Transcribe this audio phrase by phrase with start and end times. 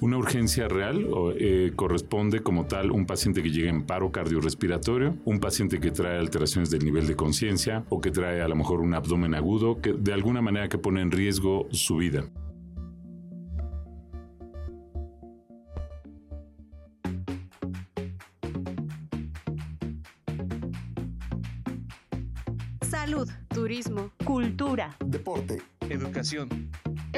[0.00, 5.40] Una urgencia real eh, corresponde como tal un paciente que llega en paro cardiorrespiratorio, un
[5.40, 8.94] paciente que trae alteraciones del nivel de conciencia o que trae a lo mejor un
[8.94, 12.24] abdomen agudo que de alguna manera que pone en riesgo su vida.
[22.80, 26.70] Salud, turismo, cultura, deporte, educación.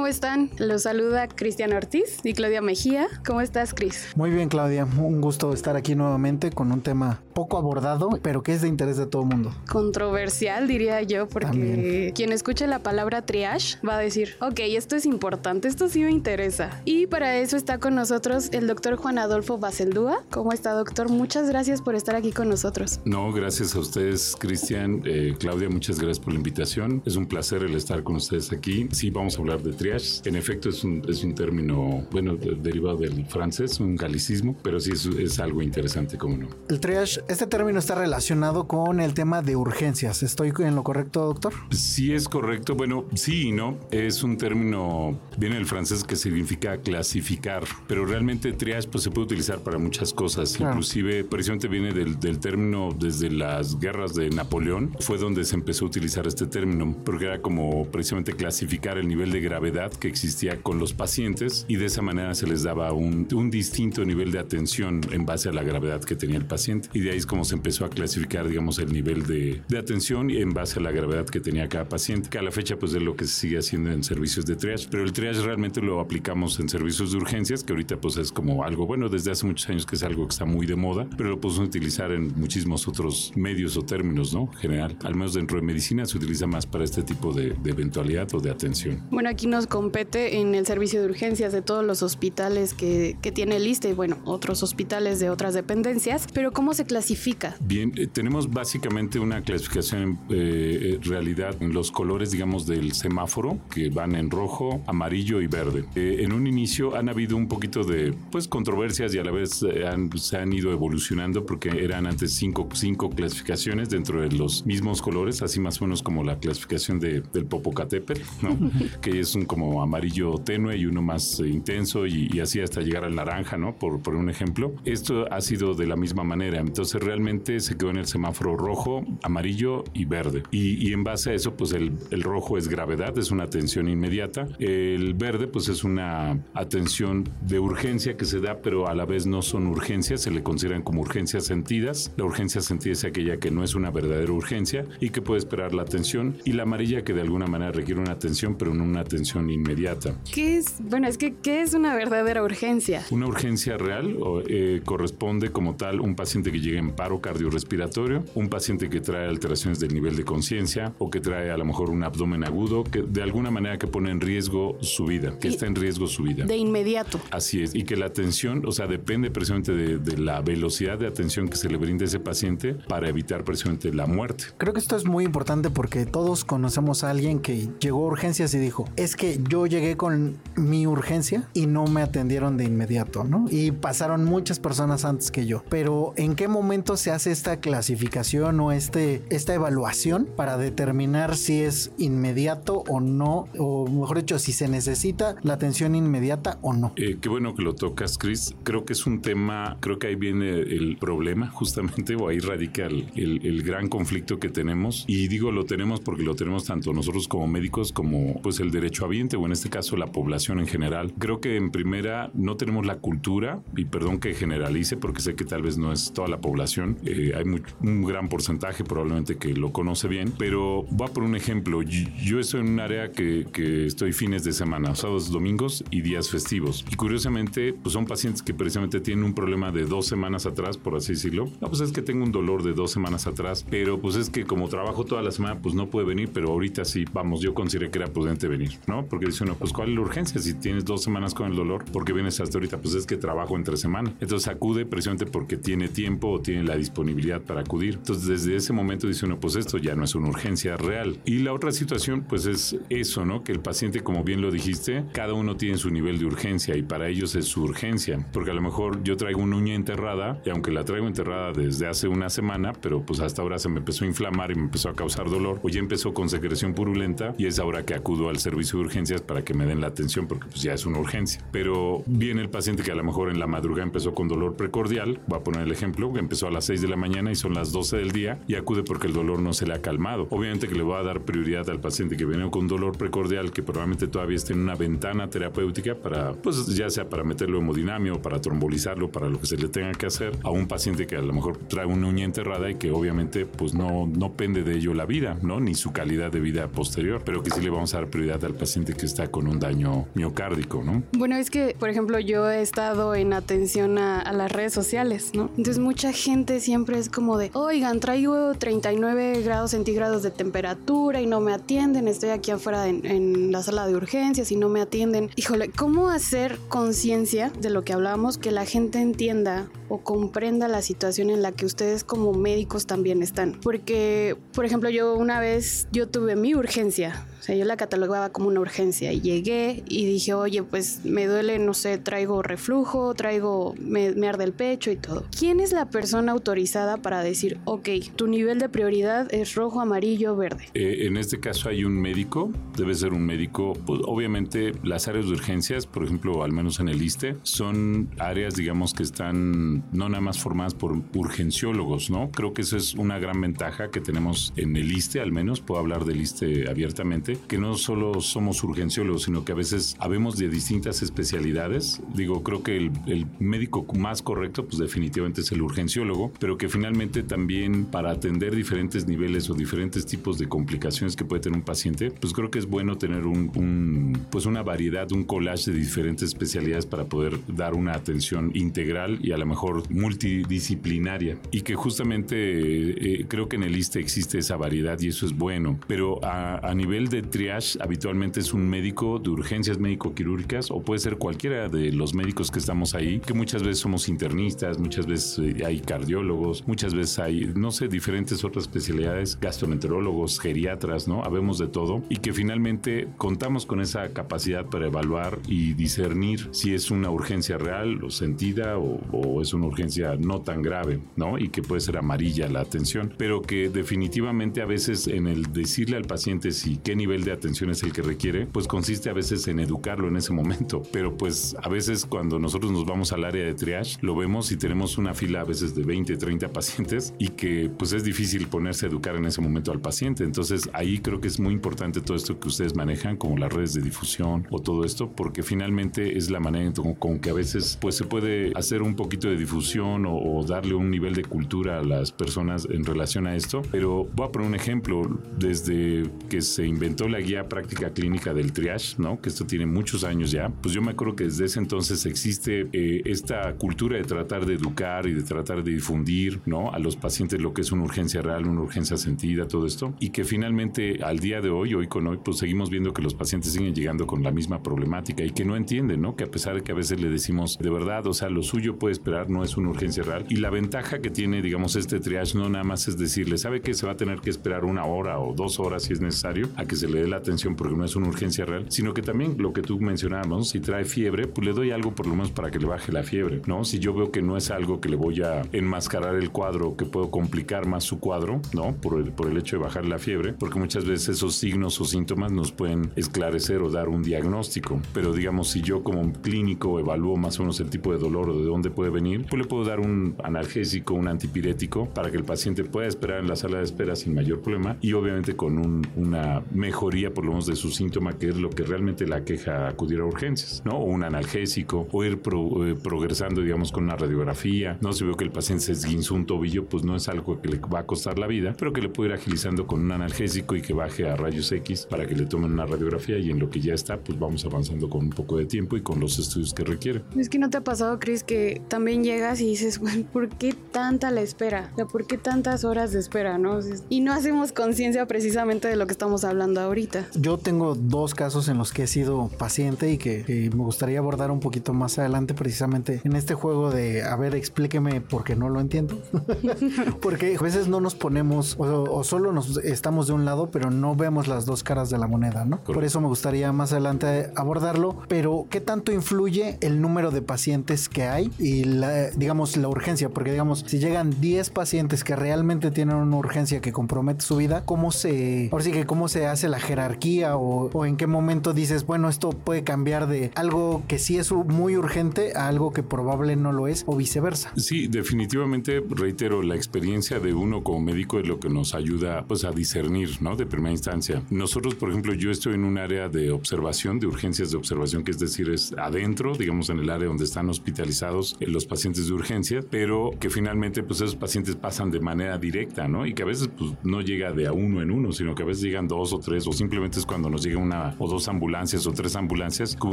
[0.00, 0.48] ¿Cómo están?
[0.56, 3.06] Los saluda Cristian Ortiz y Claudia Mejía.
[3.26, 4.08] ¿Cómo estás, Cris?
[4.16, 4.86] Muy bien, Claudia.
[4.86, 8.96] Un gusto estar aquí nuevamente con un tema poco abordado, pero que es de interés
[8.96, 9.54] de todo el mundo.
[9.70, 15.04] Controversial, diría yo, porque quien escuche la palabra triage va a decir, ok, esto es
[15.04, 16.80] importante, esto sí me interesa.
[16.86, 20.22] Y para eso está con nosotros el doctor Juan Adolfo Baseldúa.
[20.30, 21.10] ¿Cómo está, doctor?
[21.10, 23.00] Muchas gracias por estar aquí con nosotros.
[23.04, 25.02] No, gracias a ustedes, Cristian.
[25.04, 27.02] Eh, Claudia, muchas gracias por la invitación.
[27.04, 28.88] Es un placer el estar con ustedes aquí.
[28.92, 29.89] Sí, vamos a hablar de triage.
[30.24, 34.92] En efecto, es un, es un término, bueno, derivado del francés, un galicismo, pero sí
[34.92, 36.48] es, es algo interesante, como no.
[36.68, 40.22] El triage, este término está relacionado con el tema de urgencias.
[40.22, 41.52] ¿Estoy en lo correcto, doctor?
[41.70, 42.74] Sí, es correcto.
[42.74, 43.78] Bueno, sí y no.
[43.90, 49.26] Es un término, viene del francés que significa clasificar, pero realmente triage pues, se puede
[49.26, 50.58] utilizar para muchas cosas.
[50.60, 55.84] Inclusive, precisamente viene del, del término desde las guerras de Napoleón, fue donde se empezó
[55.84, 60.62] a utilizar este término, porque era como precisamente clasificar el nivel de gravedad que existía
[60.62, 64.38] con los pacientes y de esa manera se les daba un, un, distinto nivel de
[64.38, 66.90] atención en base a la gravedad que tenía el paciente.
[66.92, 70.30] Y de ahí es como se empezó a clasificar, digamos, el nivel de, de atención
[70.30, 73.02] en base a la gravedad que tenía cada paciente, que a la fecha pues es
[73.02, 74.88] lo que se sigue haciendo en servicios de triage.
[74.90, 78.64] Pero el triage realmente lo aplicamos en servicios de urgencias, que ahorita pues es como
[78.64, 81.30] algo, bueno, desde hace muchos años que es algo que está muy de moda, pero
[81.30, 84.48] lo podemos utilizar en muchísimos otros medios o términos, ¿no?
[84.48, 88.32] General, al menos dentro de medicina se utiliza más para este tipo de, de eventualidad
[88.34, 89.02] o de atención.
[89.10, 93.32] Bueno, aquí nos compete en el servicio de urgencias de todos los hospitales que, que
[93.32, 97.56] tiene lista y bueno, otros hospitales de otras dependencias, pero ¿cómo se clasifica?
[97.60, 103.58] Bien, eh, tenemos básicamente una clasificación en eh, realidad en los colores, digamos, del semáforo,
[103.72, 105.84] que van en rojo, amarillo y verde.
[105.94, 109.62] Eh, en un inicio han habido un poquito de, pues, controversias y a la vez
[109.62, 114.66] eh, han, se han ido evolucionando porque eran antes cinco, cinco clasificaciones dentro de los
[114.66, 118.58] mismos colores, así más o menos como la clasificación de, del Popocatépetl, ¿no?
[119.00, 123.04] que es un como amarillo tenue y uno más eh, intenso y, así hasta llegar
[123.04, 123.76] al naranja, ¿no?
[123.76, 124.74] Por, por un ejemplo.
[124.84, 126.60] Esto ha sido de la misma manera.
[126.60, 130.42] Entonces realmente se quedó en el semáforo rojo, amarillo y verde.
[130.50, 133.88] Y, y en base a eso, pues el, el, rojo es gravedad, es una atención
[133.88, 134.48] inmediata.
[134.58, 139.26] El verde, pues es una atención de urgencia que se da, pero a la vez
[139.26, 142.12] no son urgencias, se le consideran como urgencias sentidas.
[142.16, 145.74] La urgencia sentida es aquella que no es una verdadera urgencia y que puede esperar
[145.74, 146.36] la atención.
[146.44, 150.14] Y la amarilla que de alguna manera requiere una atención, pero no una atención inmediata.
[150.32, 150.76] ¿Qué es?
[150.80, 153.04] Bueno, es que ¿qué es una verdadera urgencia?
[153.10, 154.16] Una urgencia real
[154.48, 159.28] eh, corresponde como tal un paciente que llega en paro cardiorrespiratorio, un paciente que trae
[159.28, 163.02] alteraciones del nivel de conciencia o que trae a lo mejor un abdomen agudo, que
[163.02, 166.22] de alguna manera que pone en riesgo su vida, que y está en riesgo su
[166.22, 166.44] vida.
[166.44, 167.20] De inmediato.
[167.30, 171.06] Así es, y que la atención, o sea, depende precisamente de, de la velocidad de
[171.06, 174.44] atención que se le brinda a ese paciente para evitar precisamente la muerte.
[174.58, 178.54] Creo que esto es muy importante porque todos conocemos a alguien que llegó a urgencias
[178.54, 183.24] y dijo, es que yo llegué con mi urgencia y no me atendieron de inmediato,
[183.24, 183.46] ¿no?
[183.50, 185.62] Y pasaron muchas personas antes que yo.
[185.68, 191.60] Pero ¿en qué momento se hace esta clasificación o este, esta evaluación para determinar si
[191.62, 193.48] es inmediato o no?
[193.58, 196.92] O mejor dicho, si se necesita la atención inmediata o no.
[196.96, 198.54] Eh, qué bueno que lo tocas, Chris.
[198.62, 202.86] Creo que es un tema, creo que ahí viene el problema justamente, o ahí radica
[202.86, 205.04] el, el, el gran conflicto que tenemos.
[205.06, 209.04] Y digo lo tenemos porque lo tenemos tanto nosotros como médicos como pues el derecho
[209.30, 211.12] habiente o en este caso la población en general.
[211.18, 215.44] Creo que en primera no tenemos la cultura, y perdón que generalice porque sé que
[215.44, 219.54] tal vez no es toda la población, eh, hay muy, un gran porcentaje probablemente que
[219.54, 223.46] lo conoce bien, pero voy a por un ejemplo, yo, estoy en un área que,
[223.52, 228.42] que, estoy fines de semana, sábados, domingos y días festivos, y curiosamente pues son pacientes
[228.42, 231.92] que precisamente tienen un problema de dos semanas atrás, por así decirlo, no, pues es
[231.92, 235.22] que tengo un dolor de dos semanas atrás, pero pues es que como trabajo toda
[235.22, 238.46] la semana pues no puede venir, pero ahorita sí, vamos, yo consideré que era prudente
[238.46, 239.00] venir, ¿no?
[239.00, 239.08] ¿no?
[239.20, 240.40] Porque dice uno, pues ¿cuál es la urgencia?
[240.40, 242.78] Si tienes dos semanas con el dolor, ¿por qué vienes hasta ahorita?
[242.78, 244.14] Pues es que trabajo entre semana.
[244.18, 247.96] Entonces acude precisamente porque tiene tiempo o tiene la disponibilidad para acudir.
[247.96, 251.18] Entonces desde ese momento dice uno, pues esto ya no es una urgencia real.
[251.26, 253.44] Y la otra situación, pues es eso, ¿no?
[253.44, 256.82] Que el paciente, como bien lo dijiste, cada uno tiene su nivel de urgencia y
[256.82, 258.26] para ellos es su urgencia.
[258.32, 261.86] Porque a lo mejor yo traigo una uña enterrada y aunque la traigo enterrada desde
[261.86, 264.88] hace una semana, pero pues hasta ahora se me empezó a inflamar y me empezó
[264.88, 268.38] a causar dolor o ya empezó con secreción purulenta y es ahora que acudo al
[268.38, 271.42] servicio de urgencias para que me den la atención porque pues ya es una urgencia.
[271.52, 275.20] Pero viene el paciente que a lo mejor en la madrugada empezó con dolor precordial,
[275.26, 277.54] voy a poner el ejemplo, que empezó a las 6 de la mañana y son
[277.54, 280.26] las 12 del día y acude porque el dolor no se le ha calmado.
[280.30, 283.62] Obviamente que le voy a dar prioridad al paciente que viene con dolor precordial que
[283.62, 288.40] probablemente todavía esté en una ventana terapéutica para, pues ya sea para meterlo hemodinamio para
[288.40, 291.32] trombolizarlo, para lo que se le tenga que hacer, a un paciente que a lo
[291.32, 295.06] mejor trae una uña enterrada y que obviamente pues no, no pende de ello la
[295.06, 295.60] vida, ¿no?
[295.60, 298.54] Ni su calidad de vida posterior, pero que sí le vamos a dar prioridad al
[298.54, 301.02] paciente que está con un daño miocárdico, ¿no?
[301.12, 305.50] Bueno, es que, por ejemplo, yo he estado en atención a, las redes sociales, ¿no?
[305.56, 311.26] Entonces mucha gente siempre es como de, oigan, traigo 39 grados centígrados de temperatura y
[311.26, 314.80] no me atienden, estoy aquí afuera en, en la sala de urgencias y no me
[314.80, 315.30] atienden.
[315.36, 320.82] Híjole, ¿cómo hacer conciencia de lo que hablamos, que la gente entienda o comprenda la
[320.82, 323.58] situación en la que ustedes como médicos también están?
[323.62, 328.30] Porque, por ejemplo, yo una vez, yo tuve mi urgencia, o sea, yo la catalogaba
[328.30, 333.14] como una urgencia y llegué y dije, oye, pues me duele, no sé, traigo reflujo,
[333.14, 335.24] traigo, me, me arde el pecho y todo.
[335.38, 340.34] ¿Quién es la persona autorizada para decir, ok, tu nivel de prioridad es rojo, amarillo,
[340.34, 340.68] verde?
[340.74, 343.74] Eh, en este caso hay un médico, debe ser un médico.
[343.86, 348.54] Pues, obviamente las áreas de urgencias, por ejemplo, al menos en el ISTE, son áreas,
[348.54, 352.30] digamos, que están no nada más formadas por urgenciólogos, ¿no?
[352.30, 355.80] Creo que eso es una gran ventaja que tenemos en el ISTE, al menos, puedo
[355.80, 358.69] hablar del ISTE abiertamente, que no solo somos urgenciólogos,
[359.18, 362.00] sino que a veces habemos de distintas especialidades.
[362.14, 366.68] Digo, creo que el, el médico más correcto, pues definitivamente es el urgenciólogo, pero que
[366.68, 371.64] finalmente también para atender diferentes niveles o diferentes tipos de complicaciones que puede tener un
[371.64, 375.78] paciente, pues creo que es bueno tener un, un, pues una variedad, un collage de
[375.78, 381.38] diferentes especialidades para poder dar una atención integral y a lo mejor multidisciplinaria.
[381.50, 385.32] Y que justamente eh, creo que en el ISTE existe esa variedad y eso es
[385.32, 385.78] bueno.
[385.86, 391.00] Pero a, a nivel de triage, habitualmente es un médico de urgencias médico-quirúrgicas o puede
[391.00, 395.38] ser cualquiera de los médicos que estamos ahí, que muchas veces somos internistas, muchas veces
[395.38, 401.22] eh, hay cardiólogos, muchas veces hay, no sé, diferentes otras especialidades, gastroenterólogos, geriatras, ¿no?
[401.24, 406.74] Habemos de todo y que finalmente contamos con esa capacidad para evaluar y discernir si
[406.74, 411.38] es una urgencia real o sentida o, o es una urgencia no tan grave, ¿no?
[411.38, 415.96] Y que puede ser amarilla la atención, pero que definitivamente a veces en el decirle
[415.96, 419.46] al paciente si qué nivel de atención es el que requiere, pues consiste a veces
[419.48, 423.44] en educarlo en ese momento, pero pues a veces cuando nosotros nos vamos al área
[423.44, 427.28] de triage, lo vemos y tenemos una fila a veces de 20, 30 pacientes y
[427.28, 430.24] que pues es difícil ponerse a educar en ese momento al paciente.
[430.24, 433.74] Entonces ahí creo que es muy importante todo esto que ustedes manejan, como las redes
[433.74, 436.60] de difusión o todo esto, porque finalmente es la manera
[436.98, 440.74] con, que a veces pues se puede hacer un poquito de difusión o, o, darle
[440.74, 443.62] un nivel de cultura a las personas en relación a esto.
[443.70, 448.52] Pero voy a poner un ejemplo, desde que se inventó la guía práctica clínica del
[448.52, 449.20] triage, ¿no?
[449.20, 452.68] Que esto tiene muchos años ya, pues yo me acuerdo que desde ese entonces existe
[452.72, 456.72] eh, esta cultura de tratar de educar y de tratar de difundir, ¿no?
[456.72, 460.10] A los pacientes lo que es una urgencia real, una urgencia sentida, todo esto, y
[460.10, 463.52] que finalmente al día de hoy, hoy con hoy, pues seguimos viendo que los pacientes
[463.52, 466.16] siguen llegando con la misma problemática y que no entienden, ¿no?
[466.16, 468.78] Que a pesar de que a veces le decimos, de verdad, o sea, lo suyo
[468.78, 470.26] puede esperar, no es una urgencia real.
[470.28, 473.74] Y la ventaja que tiene, digamos, este triage no nada más es decirle, ¿sabe que
[473.74, 476.64] se va a tener que esperar una hora o dos horas si es necesario a
[476.64, 479.36] que se le dé la atención porque no es una urgencia real, sino que también
[479.38, 482.50] lo que tú mencionabas, si trae fiebre, pues le doy algo por lo menos para
[482.50, 483.64] que le baje la fiebre, ¿no?
[483.64, 486.84] Si yo veo que no es algo que le voy a enmascarar el cuadro, que
[486.84, 488.74] puedo complicar más su cuadro, ¿no?
[488.76, 491.84] Por el, por el hecho de bajar la fiebre, porque muchas veces esos signos o
[491.84, 494.80] síntomas nos pueden esclarecer o dar un diagnóstico.
[494.94, 498.38] Pero digamos, si yo como clínico evalúo más o menos el tipo de dolor o
[498.38, 502.24] de dónde puede venir, pues le puedo dar un analgésico, un antipirético, para que el
[502.24, 505.86] paciente pueda esperar en la sala de espera sin mayor problema y obviamente con un,
[505.96, 509.66] una mejoría por lo menos de su síntoma, que es lo que realmente la queja
[509.66, 510.76] acudir a urgencias, ¿no?
[510.76, 514.78] O un analgésico, o ir pro, eh, progresando, digamos, con una radiografía.
[514.80, 517.48] No si veo que el paciente se esguinzó un tobillo, pues no es algo que
[517.48, 520.54] le va a costar la vida, pero que le puede ir agilizando con un analgésico
[520.54, 523.48] y que baje a rayos X para que le tomen una radiografía y en lo
[523.48, 526.52] que ya está, pues vamos avanzando con un poco de tiempo y con los estudios
[526.52, 527.02] que requiere.
[527.16, 530.54] Es que no te ha pasado, Chris, que también llegas y dices, bueno, ¿por qué
[530.72, 531.70] tanta la espera?
[531.72, 533.60] O sea, ¿por qué tantas horas de espera, no?
[533.88, 537.06] Y no hacemos conciencia precisamente de lo que estamos hablando ahorita.
[537.14, 540.98] Yo tengo dos casos en los que he sido paciente y que, que me gustaría
[540.98, 545.48] abordar un poquito más adelante precisamente en este juego de, a ver, explíqueme porque no
[545.48, 546.00] lo entiendo.
[547.02, 550.70] porque a veces no nos ponemos o, o, solo nos estamos de un lado, pero
[550.70, 552.58] no vemos las dos caras de la moneda, ¿no?
[552.58, 552.72] Correcto.
[552.72, 557.88] Por eso me gustaría más adelante abordarlo, pero ¿qué tanto influye el número de pacientes
[557.88, 560.08] que hay y la, digamos la urgencia?
[560.08, 564.64] Porque digamos, si llegan 10 pacientes que realmente tienen una urgencia que compromete su vida,
[564.64, 568.54] ¿cómo se, ahora sí que cómo se hace la jerarquía o, o en qué momento
[568.54, 572.82] dices, bueno, esto puede cambiar de algo que sí es muy urgente a algo que
[572.82, 574.52] probable no lo es o viceversa?
[574.56, 579.44] Sí, definitivamente, reitero, la experiencia de uno como médico es lo que nos ayuda pues
[579.44, 580.36] a discernir, ¿no?
[580.36, 581.22] De primera instancia.
[581.30, 585.10] Nosotros, por ejemplo, yo estoy en un área de observación, de urgencias de observación, que
[585.10, 589.12] es decir, es adentro, digamos, en el área donde están hospitalizados eh, los pacientes de
[589.12, 593.04] urgencia, pero que finalmente, pues esos pacientes pasan de manera directa, ¿no?
[593.04, 595.46] Y que a veces, pues, no llega de a uno en uno, sino que a
[595.46, 598.86] veces llegan dos o tres, o simplemente es cuando nos llega una o dos ambulancias
[598.86, 599.92] o tres ambulancias con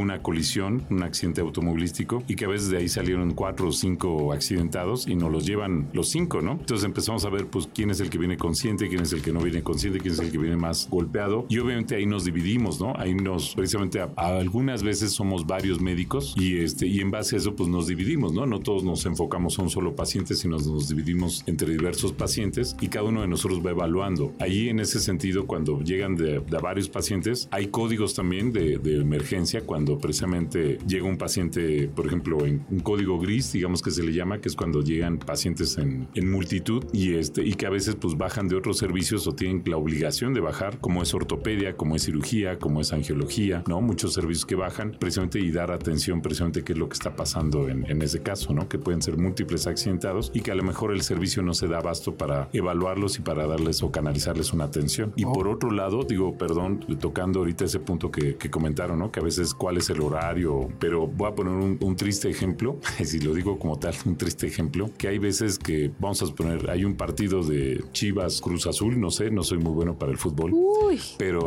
[0.00, 4.32] una colisión, un accidente automovilístico, y que a veces de ahí salieron cuatro o cinco
[4.32, 6.52] accidentados y nos los llevan los cinco, ¿no?
[6.52, 9.32] Entonces empezamos a ver, pues, quién es el que viene consciente, quién es el que
[9.32, 12.80] no viene consciente, quién es el que viene más golpeado, y obviamente ahí nos dividimos,
[12.80, 12.94] ¿no?
[12.96, 17.36] Ahí nos, precisamente, a, a algunas veces somos varios médicos y este, y en base
[17.36, 18.46] a eso, pues nos dividimos, ¿no?
[18.46, 22.88] No todos nos enfocamos a un solo paciente, sino nos dividimos entre diversos pacientes y
[22.88, 24.32] cada uno de nosotros va evaluando.
[24.40, 28.96] Ahí, en ese sentido, cuando llegan de, de varios pacientes, hay códigos también de, de,
[28.96, 34.02] emergencia cuando precisamente llega un paciente, por ejemplo, en un código gris, digamos que se
[34.02, 37.70] le llama, que es cuando llegan pacientes en, en multitud y, este, y que a
[37.70, 41.76] veces pues bajan de otros servicios o tienen la obligación de bajar, como es ortopedia,
[41.76, 43.80] como es cirugía, como es angiología, ¿no?
[43.80, 47.68] Muchos servicios que bajan precisamente y dar atención precisamente qué es lo que está pasando
[47.68, 48.68] en, en ese caso, ¿no?
[48.68, 51.78] Que pueden ser múltiples accidentados y que a lo mejor el servicio no se da
[51.78, 55.12] abasto para evaluarlos y para darles o canalizarles una atención.
[55.14, 55.32] Y oh.
[55.32, 59.12] por otro lado, digo, perdón, tocando ahorita ese punto que, que, comentaron, ¿no?
[59.12, 62.78] Que a veces cuál es el horario, pero voy a poner un, un triste ejemplo,
[63.04, 66.68] si lo digo como tal, un triste ejemplo, que hay veces que, vamos a suponer,
[66.70, 70.18] hay un partido de Chivas Cruz Azul, no sé, no soy muy bueno para el
[70.18, 71.00] fútbol, Uy.
[71.16, 71.46] pero,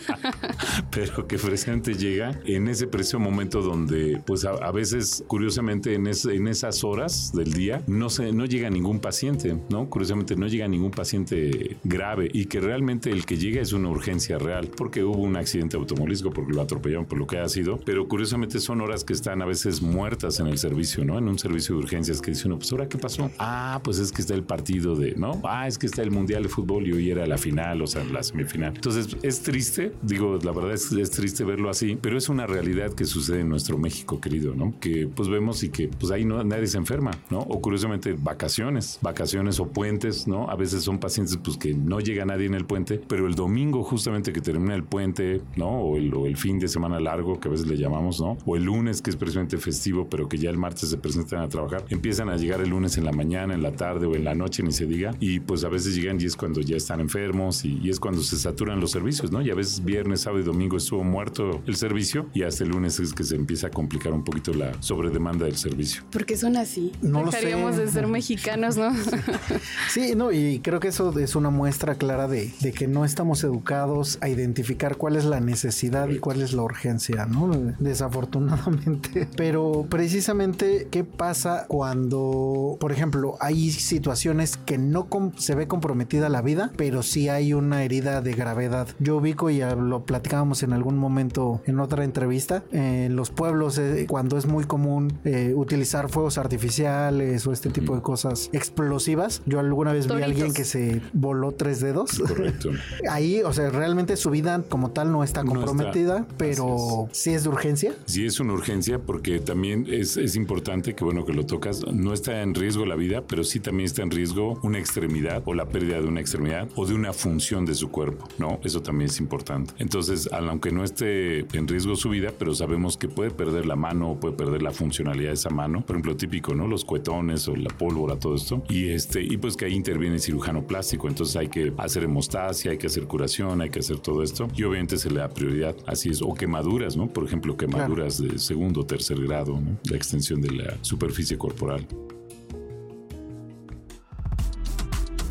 [0.90, 6.06] pero que precisamente llega en ese preciso momento donde, pues a, a veces, curiosamente, en,
[6.06, 9.88] es, en, esas horas del día, no, se, no llega ningún paciente, ¿no?
[9.88, 14.38] Curiosamente, no llega ningún paciente grave y que realmente el que llega es una urgencia
[14.38, 18.08] real, porque hubo un accidente automovilístico, porque lo atropellaron, por lo que ha sido, pero
[18.08, 21.18] curiosamente son horas que están a veces muertas en el servicio, ¿no?
[21.18, 23.30] En un servicio de urgencias que dice uno, pues ahora qué pasó?
[23.38, 25.40] Ah, pues es que está el partido de, ¿no?
[25.44, 28.04] Ah, es que está el Mundial de Fútbol y hoy era la final, o sea,
[28.04, 28.74] la semifinal.
[28.74, 32.92] Entonces, es triste, digo, la verdad es, es triste verlo así, pero es una realidad
[32.92, 34.74] que sucede en nuestro México, querido, ¿no?
[34.80, 37.40] Que pues vemos y que pues ahí no, nadie se enferma, ¿no?
[37.40, 40.48] O curiosamente vacaciones, vacaciones o puentes, ¿no?
[40.50, 43.82] A veces son pacientes pues que no llega nadie en el puente, pero el domingo
[43.82, 45.19] justamente que termina el puente,
[45.56, 45.68] ¿no?
[45.68, 48.38] O el, o el fin de semana largo que a veces le llamamos, ¿no?
[48.46, 51.48] O el lunes que es precisamente festivo, pero que ya el martes se presentan a
[51.48, 54.34] trabajar, empiezan a llegar el lunes en la mañana, en la tarde o en la
[54.34, 57.64] noche, ni se diga, y pues a veces llegan y es cuando ya están enfermos
[57.64, 59.42] y, y es cuando se saturan los servicios, ¿no?
[59.42, 62.98] Y a veces viernes, sábado y domingo estuvo muerto el servicio y hasta el lunes
[63.00, 66.02] es que se empieza a complicar un poquito la sobredemanda del servicio.
[66.10, 66.92] Porque son así.
[67.02, 67.86] No Dejaríamos lo sé.
[67.86, 68.90] de ser mexicanos, ¿no?
[69.90, 73.42] Sí, no, y creo que eso es una muestra clara de, de, que no estamos
[73.44, 77.50] educados a identificar cuál es la necesidad y cuál es la urgencia, ¿no?
[77.78, 79.28] Desafortunadamente.
[79.36, 86.42] Pero precisamente, ¿qué pasa cuando, por ejemplo, hay situaciones que no se ve comprometida la
[86.42, 88.88] vida, pero sí hay una herida de gravedad?
[88.98, 94.06] Yo ubico y lo platicábamos en algún momento en otra entrevista, en los pueblos, eh,
[94.08, 99.42] cuando es muy común eh, utilizar fuegos artificiales o este tipo de cosas explosivas.
[99.46, 100.16] Yo alguna vez Toritos.
[100.16, 102.18] vi a alguien que se voló tres dedos.
[102.18, 102.70] Correcto.
[103.10, 106.34] Ahí, o sea, realmente su vida como tal no está comprometida, no está.
[106.36, 107.18] pero es.
[107.18, 107.94] sí es de urgencia.
[108.06, 112.12] Sí es una urgencia porque también es, es, importante que, bueno, que lo tocas, no
[112.12, 115.66] está en riesgo la vida, pero sí también está en riesgo una extremidad o la
[115.66, 118.60] pérdida de una extremidad o de una función de su cuerpo, ¿no?
[118.64, 119.74] Eso también es importante.
[119.78, 124.12] Entonces, aunque no esté en riesgo su vida, pero sabemos que puede perder la mano
[124.12, 126.66] o puede perder la funcionalidad de esa mano, por ejemplo, típico, ¿no?
[126.66, 128.62] Los cuetones o la pólvora, todo esto.
[128.68, 132.70] Y este, y pues que ahí interviene el cirujano plástico, entonces hay que hacer hemostasia,
[132.72, 134.48] hay que hacer curación, hay que hacer todo esto.
[134.56, 137.12] Y obviamente se le da prioridad, así es, o quemaduras, ¿no?
[137.12, 138.32] Por ejemplo, quemaduras claro.
[138.32, 139.78] de segundo o tercer grado, ¿no?
[139.84, 141.86] La extensión de la superficie corporal.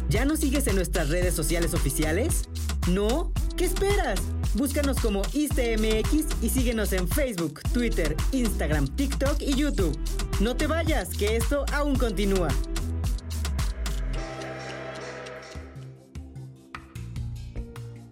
[0.10, 2.50] ¿Ya nos sigues en nuestras redes sociales oficiales?
[2.90, 3.32] ¿No?
[3.56, 4.22] ¿Qué esperas?
[4.56, 9.96] Búscanos como ISTMX y síguenos en Facebook, Twitter, Instagram, TikTok y YouTube.
[10.40, 12.48] No te vayas, que esto aún continúa.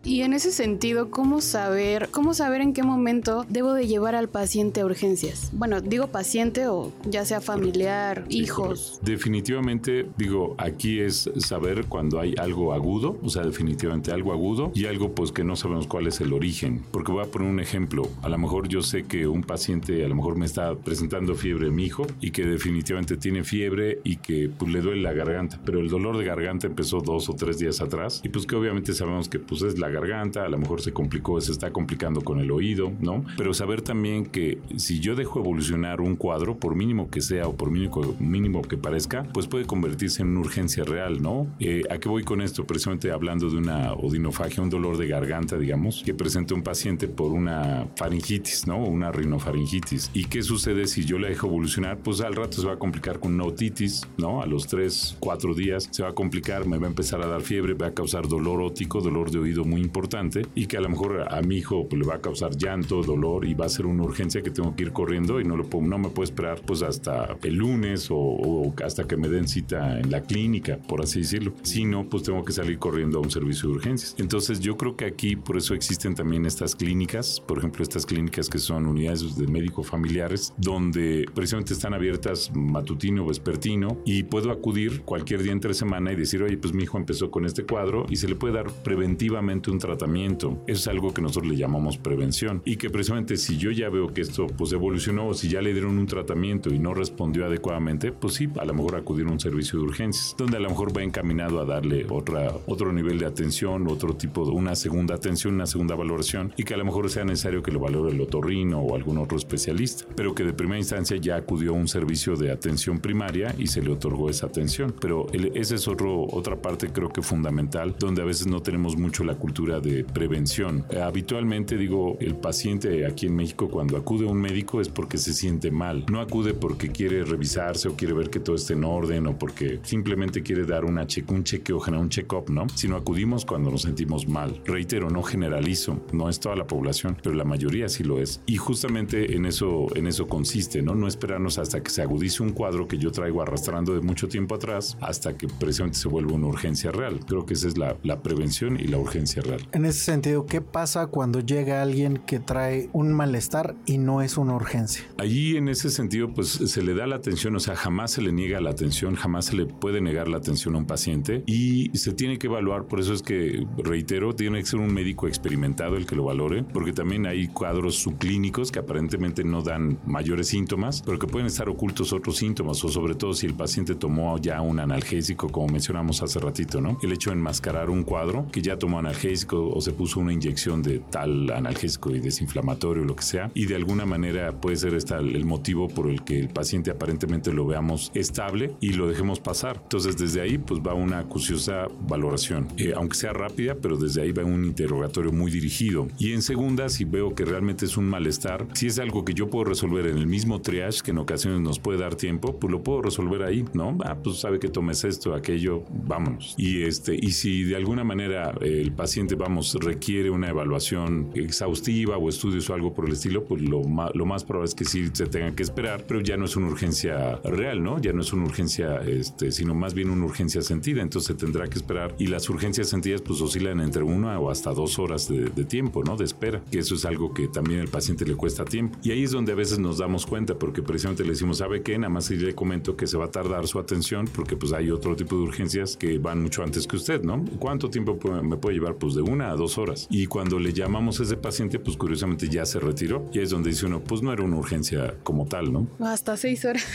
[0.08, 4.30] Y en ese sentido, ¿cómo saber, cómo saber en qué momento debo de llevar al
[4.30, 5.50] paciente a urgencias?
[5.52, 9.02] Bueno, digo paciente o ya sea familiar, hijos.
[9.04, 14.86] Definitivamente, digo, aquí es saber cuando hay algo agudo, o sea, definitivamente algo agudo y
[14.86, 16.84] algo pues que no sabemos cuál es el origen.
[16.92, 18.04] Porque voy a poner un ejemplo.
[18.22, 21.70] A lo mejor yo sé que un paciente a lo mejor me está presentando fiebre
[21.70, 25.82] mi hijo y que definitivamente tiene fiebre y que pues le duele la garganta, pero
[25.82, 29.28] el dolor de garganta empezó dos o tres días atrás y pues que obviamente sabemos
[29.28, 32.52] que pues es la garganta, a lo mejor se complicó, se está complicando con el
[32.52, 33.24] oído, ¿no?
[33.38, 37.56] Pero saber también que si yo dejo evolucionar un cuadro, por mínimo que sea o
[37.56, 41.48] por mínimo, mínimo que parezca, pues puede convertirse en una urgencia real, ¿no?
[41.60, 42.66] Eh, ¿A qué voy con esto?
[42.66, 47.32] Precisamente hablando de una odinofagia, un dolor de garganta, digamos, que presenta un paciente por
[47.32, 48.78] una faringitis, ¿no?
[48.84, 50.12] Una rinofaringitis.
[50.14, 51.98] ¿Y qué sucede si yo la dejo evolucionar?
[51.98, 54.42] Pues al rato se va a complicar con una otitis, ¿no?
[54.42, 57.42] A los 3, 4 días se va a complicar, me va a empezar a dar
[57.42, 60.90] fiebre, va a causar dolor ótico, dolor de oído muy importante y que a lo
[60.90, 63.86] mejor a mi hijo pues, le va a causar llanto, dolor y va a ser
[63.86, 66.62] una urgencia que tengo que ir corriendo y no, lo puedo, no me puedo esperar
[66.66, 71.20] pues hasta el lunes o, hasta que me den cita en la clínica, por así
[71.20, 71.54] decirlo.
[71.64, 74.16] Si no, pues tengo que salir corriendo a un servicio de urgencias.
[74.20, 78.50] Entonces yo creo que aquí por eso existen también estas clínicas, por ejemplo estas clínicas
[78.50, 84.52] que son unidades de médico familiares, donde precisamente están abiertas matutino o vespertino y puedo
[84.52, 88.06] acudir cualquier día entre semana y decir, oye, pues mi hijo empezó con este cuadro
[88.10, 90.64] y se le puede dar preventivamente un tratamiento.
[90.68, 94.14] Eso es algo que nosotros le llamamos prevención y que precisamente si yo ya veo
[94.14, 98.12] que esto pues evolucionó o si ya le dieron un tratamiento y no respondió adecuadamente,
[98.12, 100.96] pues sí, a lo mejor acudir a un servicio de urgencias, donde a lo mejor
[100.96, 105.56] va encaminado a darle otra, otro nivel de atención, otro tipo de una segunda atención,
[105.56, 108.80] una segunda valoración y que a lo mejor sea necesario que lo valore el otorrino
[108.80, 112.52] o algún otro especialista, pero que de primera instancia ya acudió a un servicio de
[112.52, 114.94] atención primaria y se le otorgó esa atención.
[115.00, 119.24] Pero esa es otro, otra parte creo que fundamental donde a veces no tenemos mucho
[119.24, 120.86] la cultura de prevención.
[120.90, 125.18] Eh, habitualmente digo, el paciente aquí en México cuando acude a un médico es porque
[125.18, 128.84] se siente mal, no acude porque quiere revisarse o quiere ver que todo esté en
[128.84, 132.68] orden o porque simplemente quiere dar una check, un chequeo, un check-up, ¿no?
[132.76, 134.62] Sino acudimos cuando nos sentimos mal.
[134.66, 138.42] Reitero, no generalizo, no es toda la población, pero la mayoría sí lo es.
[138.46, 140.96] Y justamente en eso, en eso consiste, ¿no?
[140.96, 144.56] No esperarnos hasta que se agudice un cuadro que yo traigo arrastrando de mucho tiempo
[144.56, 147.20] atrás hasta que precisamente se vuelva una urgencia real.
[147.26, 151.08] Creo que esa es la, la prevención y la urgencia En ese sentido, ¿qué pasa
[151.08, 155.04] cuando llega alguien que trae un malestar y no es una urgencia?
[155.18, 158.32] Allí en ese sentido, pues se le da la atención, o sea, jamás se le
[158.32, 162.14] niega la atención, jamás se le puede negar la atención a un paciente y se
[162.14, 166.06] tiene que evaluar, por eso es que, reitero, tiene que ser un médico experimentado el
[166.06, 171.20] que lo valore, porque también hay cuadros subclínicos que aparentemente no dan mayores síntomas, pero
[171.20, 174.80] que pueden estar ocultos otros síntomas, o sobre todo si el paciente tomó ya un
[174.80, 176.98] analgésico, como mencionamos hace ratito, ¿no?
[177.02, 180.82] El hecho de enmascarar un cuadro que ya tomó analgésico o se puso una inyección
[180.82, 185.18] de tal analgésico y desinflamatorio, lo que sea, y de alguna manera puede ser esta
[185.18, 189.80] el motivo por el que el paciente aparentemente lo veamos estable y lo dejemos pasar.
[189.84, 194.32] Entonces desde ahí pues va una acuciosa valoración, eh, aunque sea rápida, pero desde ahí
[194.32, 196.08] va un interrogatorio muy dirigido.
[196.18, 199.50] Y en segunda, si veo que realmente es un malestar, si es algo que yo
[199.50, 202.84] puedo resolver en el mismo triage, que en ocasiones nos puede dar tiempo, pues lo
[202.84, 203.98] puedo resolver ahí, ¿no?
[204.04, 206.56] Ah, pues sabe que tomes esto, aquello, vámonos.
[206.58, 212.30] Y este, y si de alguna manera el paciente, vamos, requiere una evaluación exhaustiva o
[212.30, 215.10] estudios o algo por el estilo, pues lo más, lo más probable es que sí
[215.12, 218.00] se tenga que esperar, pero ya no es una urgencia real, ¿no?
[218.00, 221.68] Ya no es una urgencia, este, sino más bien una urgencia sentida, entonces se tendrá
[221.68, 222.16] que esperar.
[222.18, 226.04] Y las urgencias sentidas pues oscilan entre una o hasta dos horas de, de tiempo,
[226.04, 226.16] ¿no?
[226.18, 228.98] De espera, que eso es algo que también al paciente le cuesta tiempo.
[229.04, 231.98] Y ahí es donde a veces nos damos cuenta, porque precisamente le decimos, ¿sabe qué?
[231.98, 235.16] Nada más le comento que se va a tardar su atención, porque pues hay otro
[235.16, 237.44] tipo de urgencias que van mucho antes que usted, ¿no?
[237.60, 238.96] ¿Cuánto tiempo me puede llevar?
[238.96, 240.08] Pues de una a dos horas.
[240.10, 243.26] Y cuando le llamamos a ese paciente, pues curiosamente ya se retiró.
[243.34, 245.88] Y es donde dice uno, pues no era una urgencia como tal, ¿no?
[246.00, 246.86] Hasta seis horas.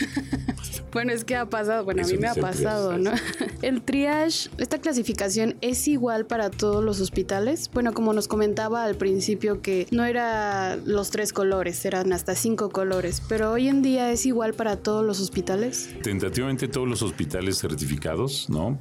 [0.91, 3.11] bueno, es que ha pasado, bueno, a mí me ha pasado, ¿no?
[3.61, 7.69] El triage, esta clasificación es igual para todos los hospitales.
[7.73, 12.69] Bueno, como nos comentaba al principio que no era los tres colores, eran hasta cinco
[12.69, 15.93] colores, pero hoy en día es igual para todos los hospitales.
[16.01, 18.79] Tentativamente todos los hospitales certificados, ¿no?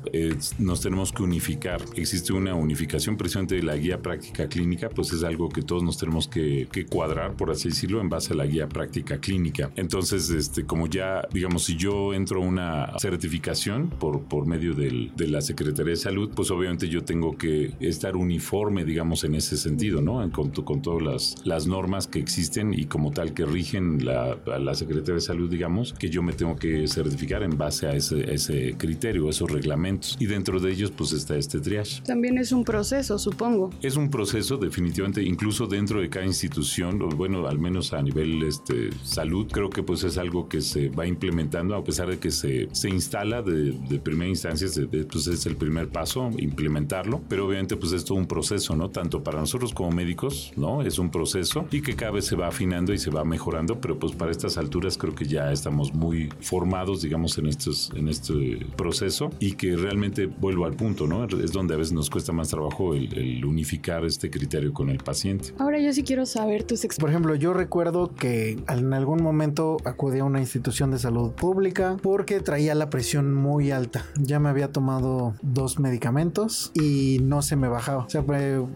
[0.59, 1.83] nos tenemos que unificar.
[1.97, 5.99] Existe una unificación precisamente de la guía práctica clínica, pues es algo que todos nos
[5.99, 9.71] tenemos que, que cuadrar, por así decirlo, en base a la guía práctica clínica.
[9.77, 15.13] Entonces, este, como ya, digamos, si yo entro a una certificación por, por medio del,
[15.17, 19.57] de la Secretaría de Salud, pues obviamente yo tengo que estar uniforme, digamos, en ese
[19.57, 20.31] sentido, ¿no?
[20.31, 24.75] Con, con todas las, las normas que existen y como tal que rigen la, la
[24.75, 28.75] Secretaría de Salud, digamos, que yo me tengo que certificar en base a ese, ese
[28.77, 30.17] criterio, esos reglamentos.
[30.21, 32.03] Y dentro de ellos, pues está este triage.
[32.03, 33.71] También es un proceso, supongo.
[33.81, 38.43] Es un proceso definitivamente, incluso dentro de cada institución, o bueno, al menos a nivel
[38.43, 42.31] este, salud, creo que pues es algo que se va implementando, a pesar de que
[42.31, 44.67] se, se instala de, primera instancia,
[45.11, 48.91] pues es el primer paso, implementarlo, pero obviamente pues es todo un proceso, ¿no?
[48.91, 50.83] Tanto para nosotros como médicos, ¿no?
[50.83, 53.99] Es un proceso y que cada vez se va afinando y se va mejorando, pero
[53.99, 58.67] pues para estas alturas creo que ya estamos muy formados, digamos, en, estos, en este
[58.77, 61.25] proceso y que realmente vuelvo al punto, ¿no?
[61.25, 63.12] Es donde a veces nos cuesta más trabajo el,
[63.45, 65.53] unificar este criterio con el paciente.
[65.59, 70.19] Ahora yo sí quiero saber tus Por ejemplo, yo recuerdo que en algún momento acudí
[70.21, 74.05] a una institución de salud pública porque traía la presión muy alta.
[74.17, 78.05] Ya me había tomado dos medicamentos y no se me bajaba.
[78.05, 78.25] O sea,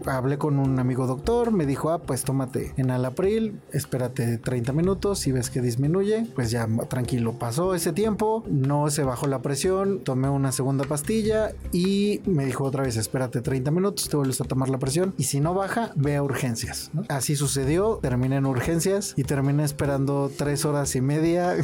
[0.05, 5.19] hablé con un amigo doctor, me dijo, ah, pues tómate en Alapril, espérate 30 minutos,
[5.19, 7.33] si ves que disminuye, pues ya tranquilo.
[7.33, 12.63] Pasó ese tiempo, no se bajó la presión, tomé una segunda pastilla y me dijo
[12.63, 15.91] otra vez, espérate 30 minutos, te vuelves a tomar la presión y si no baja,
[15.95, 16.91] ve a urgencias.
[17.07, 21.55] Así sucedió, terminé en urgencias y terminé esperando tres horas y media.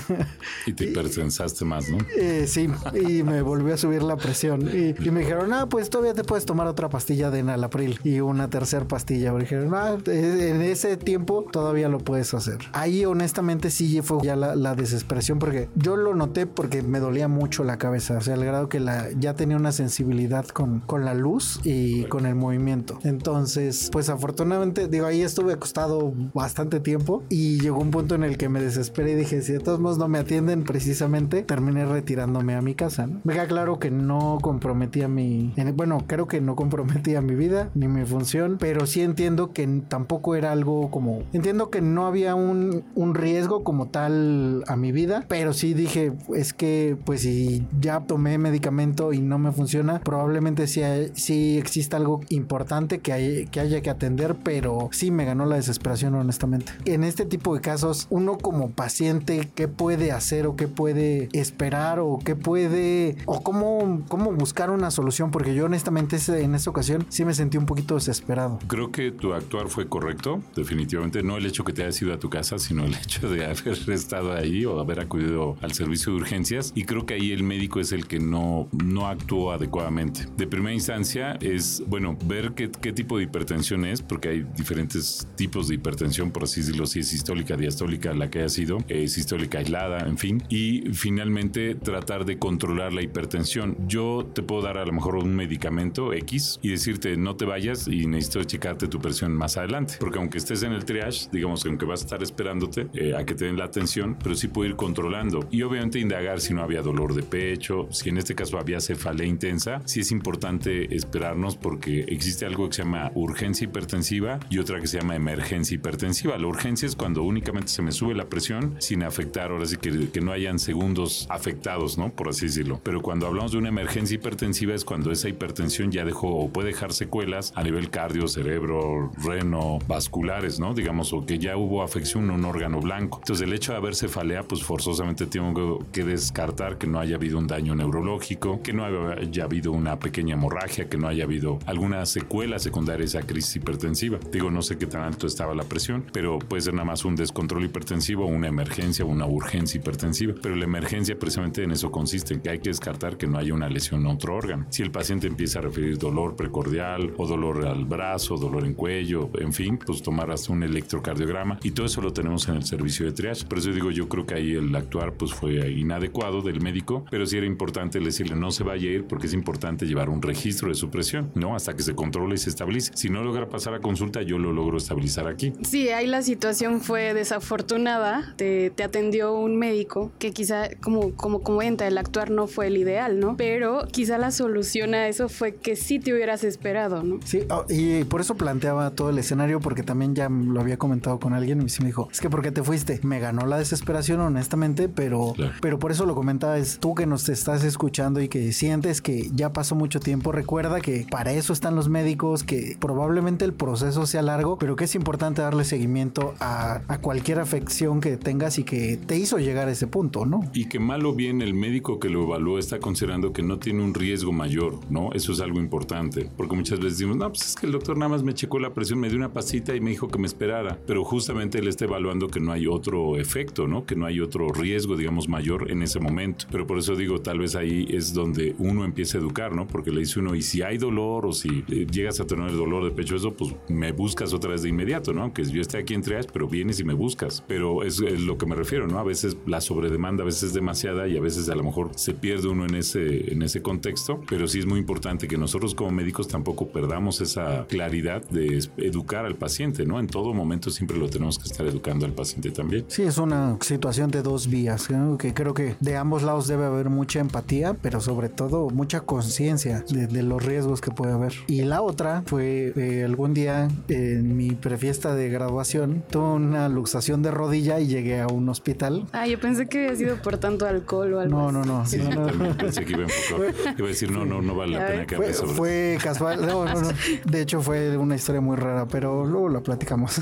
[0.65, 1.97] Y te hipertensaste más, ¿no?
[2.17, 4.61] Eh, sí, y me volvió a subir la presión.
[4.61, 8.49] Y, me dijeron, ah, pues todavía te puedes tomar otra pastilla de Enalapril y una
[8.49, 9.33] tercera pastilla.
[9.33, 12.59] Me dijeron, ah, en ese tiempo todavía lo puedes hacer.
[12.71, 17.63] Ahí honestamente sí fue ya la, desesperación porque yo lo noté porque me dolía mucho
[17.63, 21.13] la cabeza, o sea, al grado que la, ya tenía una sensibilidad con, con la
[21.13, 22.99] luz y con el movimiento.
[23.03, 28.37] Entonces, pues afortunadamente, digo, ahí estuve acostado bastante tiempo y llegó un punto en el
[28.37, 32.55] que me desesperé y dije, si de todos modos no me atienden precisamente, terminé retirándome
[32.55, 33.07] a mi casa.
[33.23, 37.87] Me queda claro que no comprometía mi, bueno, creo que no comprometía mi vida ni
[37.87, 42.83] mi función, pero sí entiendo que tampoco era algo como, entiendo que no había un,
[42.95, 48.01] un riesgo como tal a mi vida, pero sí dije, es que pues si ya
[48.01, 50.81] tomé medicamento y no me funciona, probablemente sí,
[51.13, 55.55] sí exista algo importante que, hay, que haya que atender, pero sí me ganó la
[55.55, 56.73] desesperación honestamente.
[56.85, 61.99] En este tipo de casos, uno como paciente, ¿qué puede hacer o qué puede esperar
[61.99, 65.31] o qué puede o cómo, cómo buscar una solución?
[65.31, 68.59] Porque yo honestamente en esta ocasión sí me sentí un poquito desesperado.
[68.67, 71.23] Creo que tu actuar fue correcto, definitivamente.
[71.23, 73.89] No el hecho que te hayas ido a tu casa, sino el hecho de haber
[73.89, 76.71] estado ahí o haber acudido al servicio de urgencias.
[76.75, 80.27] Y creo que ahí el médico es el que no, no actuó adecuadamente.
[80.37, 85.67] De primera instancia es, bueno, ver qué, tipo de hipertensión es, porque hay diferentes tipos
[85.67, 89.59] de hipertensión, por así decirlo, si es sistólica, diastólica, la que haya sido, es sistólica
[89.59, 90.43] aislada, en fin.
[90.49, 93.75] Y finalmente tratar de controlar la hipertensión.
[93.87, 97.87] Yo te puedo dar a lo mejor un medicamento X y decirte no te vayas
[97.87, 99.95] y necesito checarte tu presión más adelante.
[99.99, 103.25] Porque aunque estés en el triage, digamos que aunque vas a estar esperándote eh, a
[103.25, 105.47] que te den la atención, pero sí puedo ir controlando.
[105.51, 109.27] Y obviamente indagar si no había dolor de pecho, si en este caso había cefalea
[109.27, 114.79] intensa, sí es importante esperarnos porque existe algo que se llama urgencia hipertensiva y otra
[114.79, 116.37] que se llama emergencia hipertensiva.
[116.37, 120.09] La urgencia es cuando únicamente se me sube la presión sin afectar, ahora sí que,
[120.09, 122.11] que no hayan segundos afectados, ¿no?
[122.11, 122.79] Por así decirlo.
[122.83, 126.69] Pero cuando hablamos de una emergencia hipertensiva es cuando esa hipertensión ya dejó o puede
[126.69, 130.73] dejar secuelas a nivel cardio, cerebro, reno, vasculares, ¿no?
[130.73, 133.19] Digamos, o que ya hubo afección a un órgano blanco.
[133.19, 137.37] Entonces, el hecho de haber cefalea, pues forzosamente tengo que descartar que no haya habido
[137.37, 142.02] un daño neurológico, que no haya habido una pequeña hemorragia, que no haya habido alguna
[142.05, 144.19] secuela secundaria a esa crisis hipertensiva.
[144.31, 147.15] Digo, no sé qué tan alto estaba la presión, pero puede ser nada más un
[147.15, 150.33] descontrol hipertensivo, una emergencia, una urgencia hipertensiva.
[150.41, 153.53] Pero la emergencia precisamente en eso consiste, en que hay que descartar que no haya
[153.53, 154.65] una lesión a otro órgano.
[154.69, 159.29] Si el paciente empieza a referir dolor precordial o dolor al brazo, dolor en cuello,
[159.39, 163.05] en fin, pues tomar hasta un electrocardiograma y todo eso lo tenemos en el servicio
[163.05, 163.45] de triage.
[163.45, 167.25] Por eso digo, yo creo que ahí el actuar pues fue inadecuado del médico, pero
[167.25, 170.69] sí era importante decirle no se vaya a ir porque es importante llevar un registro
[170.69, 171.55] de su presión, ¿no?
[171.55, 172.91] Hasta que se controle y se estabilice.
[172.95, 175.53] Si no logra pasar a consulta, yo lo logro estabilizar aquí.
[175.63, 178.33] Sí, ahí la situación fue desafortunada.
[178.37, 182.77] Te, te atendió un médico que quizá, como, como comenta, el actuar no fue el
[182.77, 183.35] ideal, ¿no?
[183.37, 187.19] Pero quizá la solución a eso fue que sí te hubieras esperado, ¿no?
[187.25, 191.19] Sí, oh, y por eso planteaba todo el escenario, porque también ya lo había comentado
[191.19, 192.99] con alguien y me dijo, es que ¿por qué te fuiste?
[193.03, 197.29] Me ganó la desesperación, honestamente, pero, pero por eso lo comentaba, es tú que nos
[197.29, 201.75] estás escuchando y que sientes que ya pasó mucho tiempo, recuerda que para eso están
[201.75, 206.81] los médicos, que probablemente el proceso sea largo, pero que es importante darle seguimiento a,
[207.01, 210.41] cualquier afección que tengas y que te hizo llegar a ese punto, ¿no?
[210.53, 213.83] Y que mal o bien el médico que lo evaluó está considerando que no tiene
[213.83, 215.11] un riesgo mayor, ¿no?
[215.13, 218.09] Eso es algo importante, porque muchas veces decimos, no, pues es que el doctor nada
[218.09, 220.77] más me checó la presión, me dio una pasita y me dijo que me esperara,
[220.85, 223.85] pero justamente él está evaluando que no hay otro efecto, ¿no?
[223.85, 226.45] Que no hay otro riesgo, digamos, mayor en ese momento.
[226.51, 229.67] Pero por eso digo, tal vez ahí es donde uno empieza a educar, ¿no?
[229.67, 232.91] Porque le dice uno, y si hay dolor o si llegas a tener dolor de
[232.91, 235.23] pecho, eso, pues me buscas otra vez de inmediato, ¿no?
[235.23, 237.43] Aunque yo esté aquí en triage, pero vienes y me buscas.
[237.47, 238.99] Pero es, lo que me refiero, ¿no?
[238.99, 242.13] A veces la sobredemanda a veces es demasiada y a veces a lo mejor se
[242.13, 245.91] pierde uno en ese, en ese contexto, pero sí es muy importante que nosotros como
[245.91, 249.99] médicos tampoco perdamos esa claridad de educar al paciente, ¿no?
[249.99, 252.85] En todo momento siempre lo tenemos que estar educando al paciente también.
[252.87, 254.87] Sí, es una situación de dos vías,
[255.19, 259.83] que creo que de ambos lados debe haber mucha empatía, pero sobre todo mucha conciencia
[259.89, 261.33] de, los riesgos que puede haber.
[261.63, 267.31] La otra fue eh, algún día en mi prefiesta de graduación, tuve una luxación de
[267.31, 269.05] rodilla y llegué a un hospital.
[269.11, 271.85] Ah, yo pensé que había sido por tanto alcohol o algo No, no, no.
[271.85, 272.27] Sí, no, no.
[272.27, 273.43] también pensé que iba, un poco,
[273.77, 276.65] iba a decir, no, no, no vale la pena que Fue, sobre fue casual, no,
[276.65, 276.89] no, no.
[277.25, 280.21] De hecho fue una historia muy rara, pero luego la platicamos.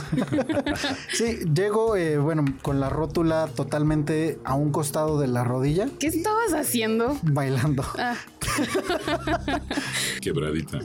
[1.14, 6.08] sí, llego, eh, bueno, con la rótula totalmente a un costado de la rodilla, ¿Qué
[6.08, 7.18] estabas haciendo?
[7.24, 7.84] bailando.
[7.98, 8.16] Ah,
[10.22, 10.80] quebradita.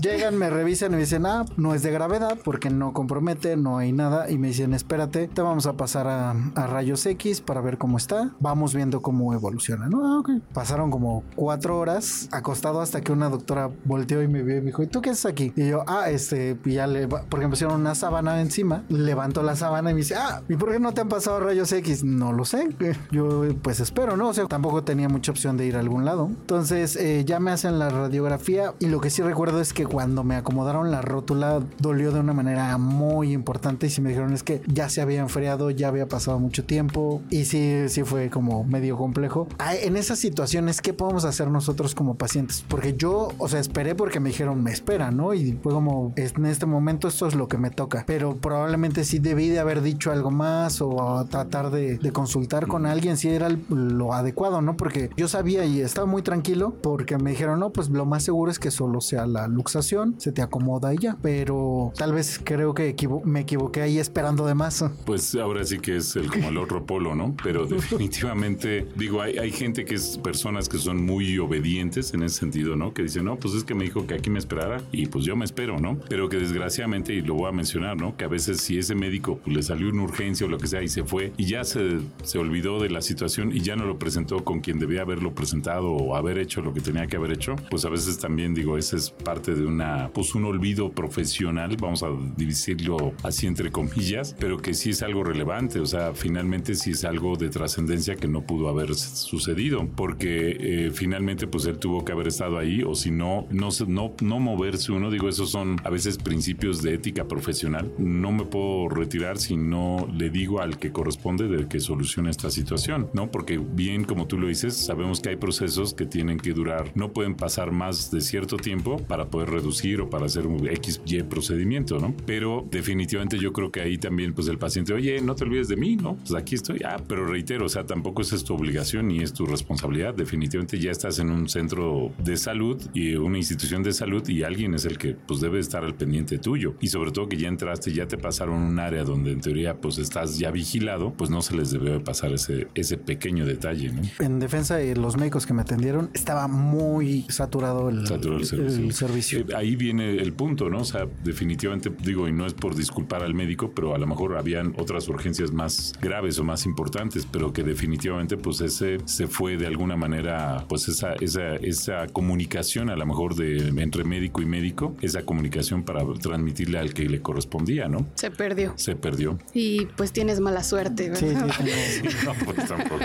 [0.00, 3.78] Llegan, me revisan y me dicen, ah, no es de gravedad porque no compromete, no
[3.78, 4.30] hay nada.
[4.30, 6.34] Y me dicen, espérate, te vamos a pasar a,
[6.66, 8.34] rayos X para ver cómo está.
[8.40, 10.04] Vamos viendo cómo evoluciona, ¿no?
[10.06, 10.30] Ah, ok.
[10.52, 14.66] Pasaron como cuatro horas acostado hasta que una doctora volteó y me vio y me
[14.66, 15.52] dijo, ¿y tú qué haces aquí?
[15.56, 19.90] Y yo, ah, este, ya le, porque me pusieron una sábana encima, levantó la sábana
[19.90, 22.04] y me dice, ah, ¿y por qué no te han pasado rayos X?
[22.04, 22.68] No lo sé.
[23.10, 24.28] Yo, pues espero, ¿no?
[24.28, 26.26] O sea, tampoco tenía mucha opción de ir a algún lado.
[26.28, 30.24] Entonces, eh, ya me hacen la radiografía y lo que sí recuerdo es que cuando
[30.24, 34.42] me acomodaron la rótula dolió de una manera muy importante y sí me dijeron es
[34.42, 38.64] que ya se había enfriado, ya había pasado mucho tiempo y sí, sí fue como
[38.64, 39.46] medio complejo.
[39.82, 42.64] En esas situaciones, ¿qué podemos hacer nosotros como pacientes?
[42.68, 45.34] Porque yo, o sea, esperé porque me dijeron, me espera, ¿no?
[45.34, 48.04] Y fue como, "Es- en este momento esto es lo que me toca.
[48.06, 52.86] Pero probablemente sí debí de haber dicho algo más o tratar de, de consultar con
[52.86, 54.76] alguien si era lo adecuado, ¿no?
[54.76, 58.50] Porque yo sabía y estaba muy tranquilo porque me dijeron, no, pues lo más seguro
[58.50, 61.16] es que solo sea la luxación, se te acomoda y ya.
[61.22, 64.84] Pero tal vez creo que equivo- me equivoqué ahí esperando de más.
[65.06, 67.34] Pues ahora sí que es el, como el otro polo, ¿no?
[67.42, 67.64] Pero
[68.14, 72.76] definitivamente, digo, hay, hay gente que es personas que son muy obedientes en ese sentido,
[72.76, 72.92] ¿no?
[72.92, 75.36] Que dicen, no, pues es que me dijo que aquí me esperara y pues yo
[75.36, 75.98] me espero, ¿no?
[76.10, 78.14] Pero que desgraciadamente, y lo voy a mencionar, ¿no?
[78.16, 80.82] Que a veces si ese médico pues, le salió una urgencia o lo que sea
[80.82, 83.98] y se fue y ya se, se olvidó de la situación y ya no lo
[83.98, 87.56] presentó con quien debía haberlo presentado o haber hecho lo que tenía que haber hecho,
[87.70, 92.02] pues a veces también digo, ese es parte de una, pues un olvido profesional, vamos
[92.02, 96.90] a dividirlo así entre comillas, pero que sí es algo relevante, o sea, finalmente sí
[96.90, 102.04] es algo de trascendencia que no pudo haber sucedido, porque eh, finalmente pues él tuvo
[102.04, 105.76] que haber estado ahí o si no, no, no, no moverse uno, digo, esos son
[105.84, 110.78] a veces principios de ética profesional, no me puedo retirar si no le digo al
[110.78, 113.30] que corresponde de que solucione esta situación, ¿no?
[113.30, 116.63] Porque bien como tú lo dices, sabemos que hay procesos que tienen que durar,
[116.94, 121.00] no pueden pasar más de cierto tiempo para poder reducir o para hacer un X,
[121.04, 122.14] Y procedimiento, ¿no?
[122.26, 125.76] Pero definitivamente yo creo que ahí también pues el paciente, oye, no te olvides de
[125.76, 126.16] mí, ¿no?
[126.16, 129.32] Pues aquí estoy, ah, pero reitero, o sea, tampoco esa es tu obligación ni es
[129.32, 134.26] tu responsabilidad, definitivamente ya estás en un centro de salud y una institución de salud
[134.28, 137.36] y alguien es el que pues debe estar al pendiente tuyo y sobre todo que
[137.36, 141.30] ya entraste, ya te pasaron un área donde en teoría pues estás ya vigilado, pues
[141.30, 144.02] no se les debe de pasar ese, ese pequeño detalle, ¿no?
[144.20, 148.84] En defensa de los médicos que me atendieron, estaba muy saturado el, Saturado el servicio.
[148.84, 149.38] el servicio.
[149.40, 150.78] Eh, ahí viene el punto, ¿no?
[150.78, 154.36] O sea, definitivamente digo, y no es por disculpar al médico, pero a lo mejor
[154.36, 159.56] habían otras urgencias más graves o más importantes, pero que definitivamente pues ese se fue
[159.56, 164.46] de alguna manera, pues esa, esa, esa comunicación a lo mejor de entre médico y
[164.46, 168.06] médico, esa comunicación para transmitirle al que le correspondía, ¿no?
[168.14, 168.72] se perdió.
[168.76, 169.38] Se perdió.
[169.52, 171.50] Y pues tienes mala suerte, Sí, ¿verdad?
[171.58, 173.04] sí, tengo- No, pues tampoco.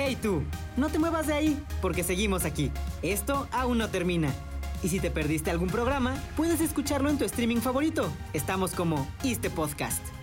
[0.00, 0.44] Hey tú,
[0.76, 2.70] no te muevas de ahí, porque seguimos aquí.
[3.02, 4.32] Esto aún no termina.
[4.80, 8.08] Y si te perdiste algún programa, puedes escucharlo en tu streaming favorito.
[8.32, 10.17] Estamos como Este Podcast.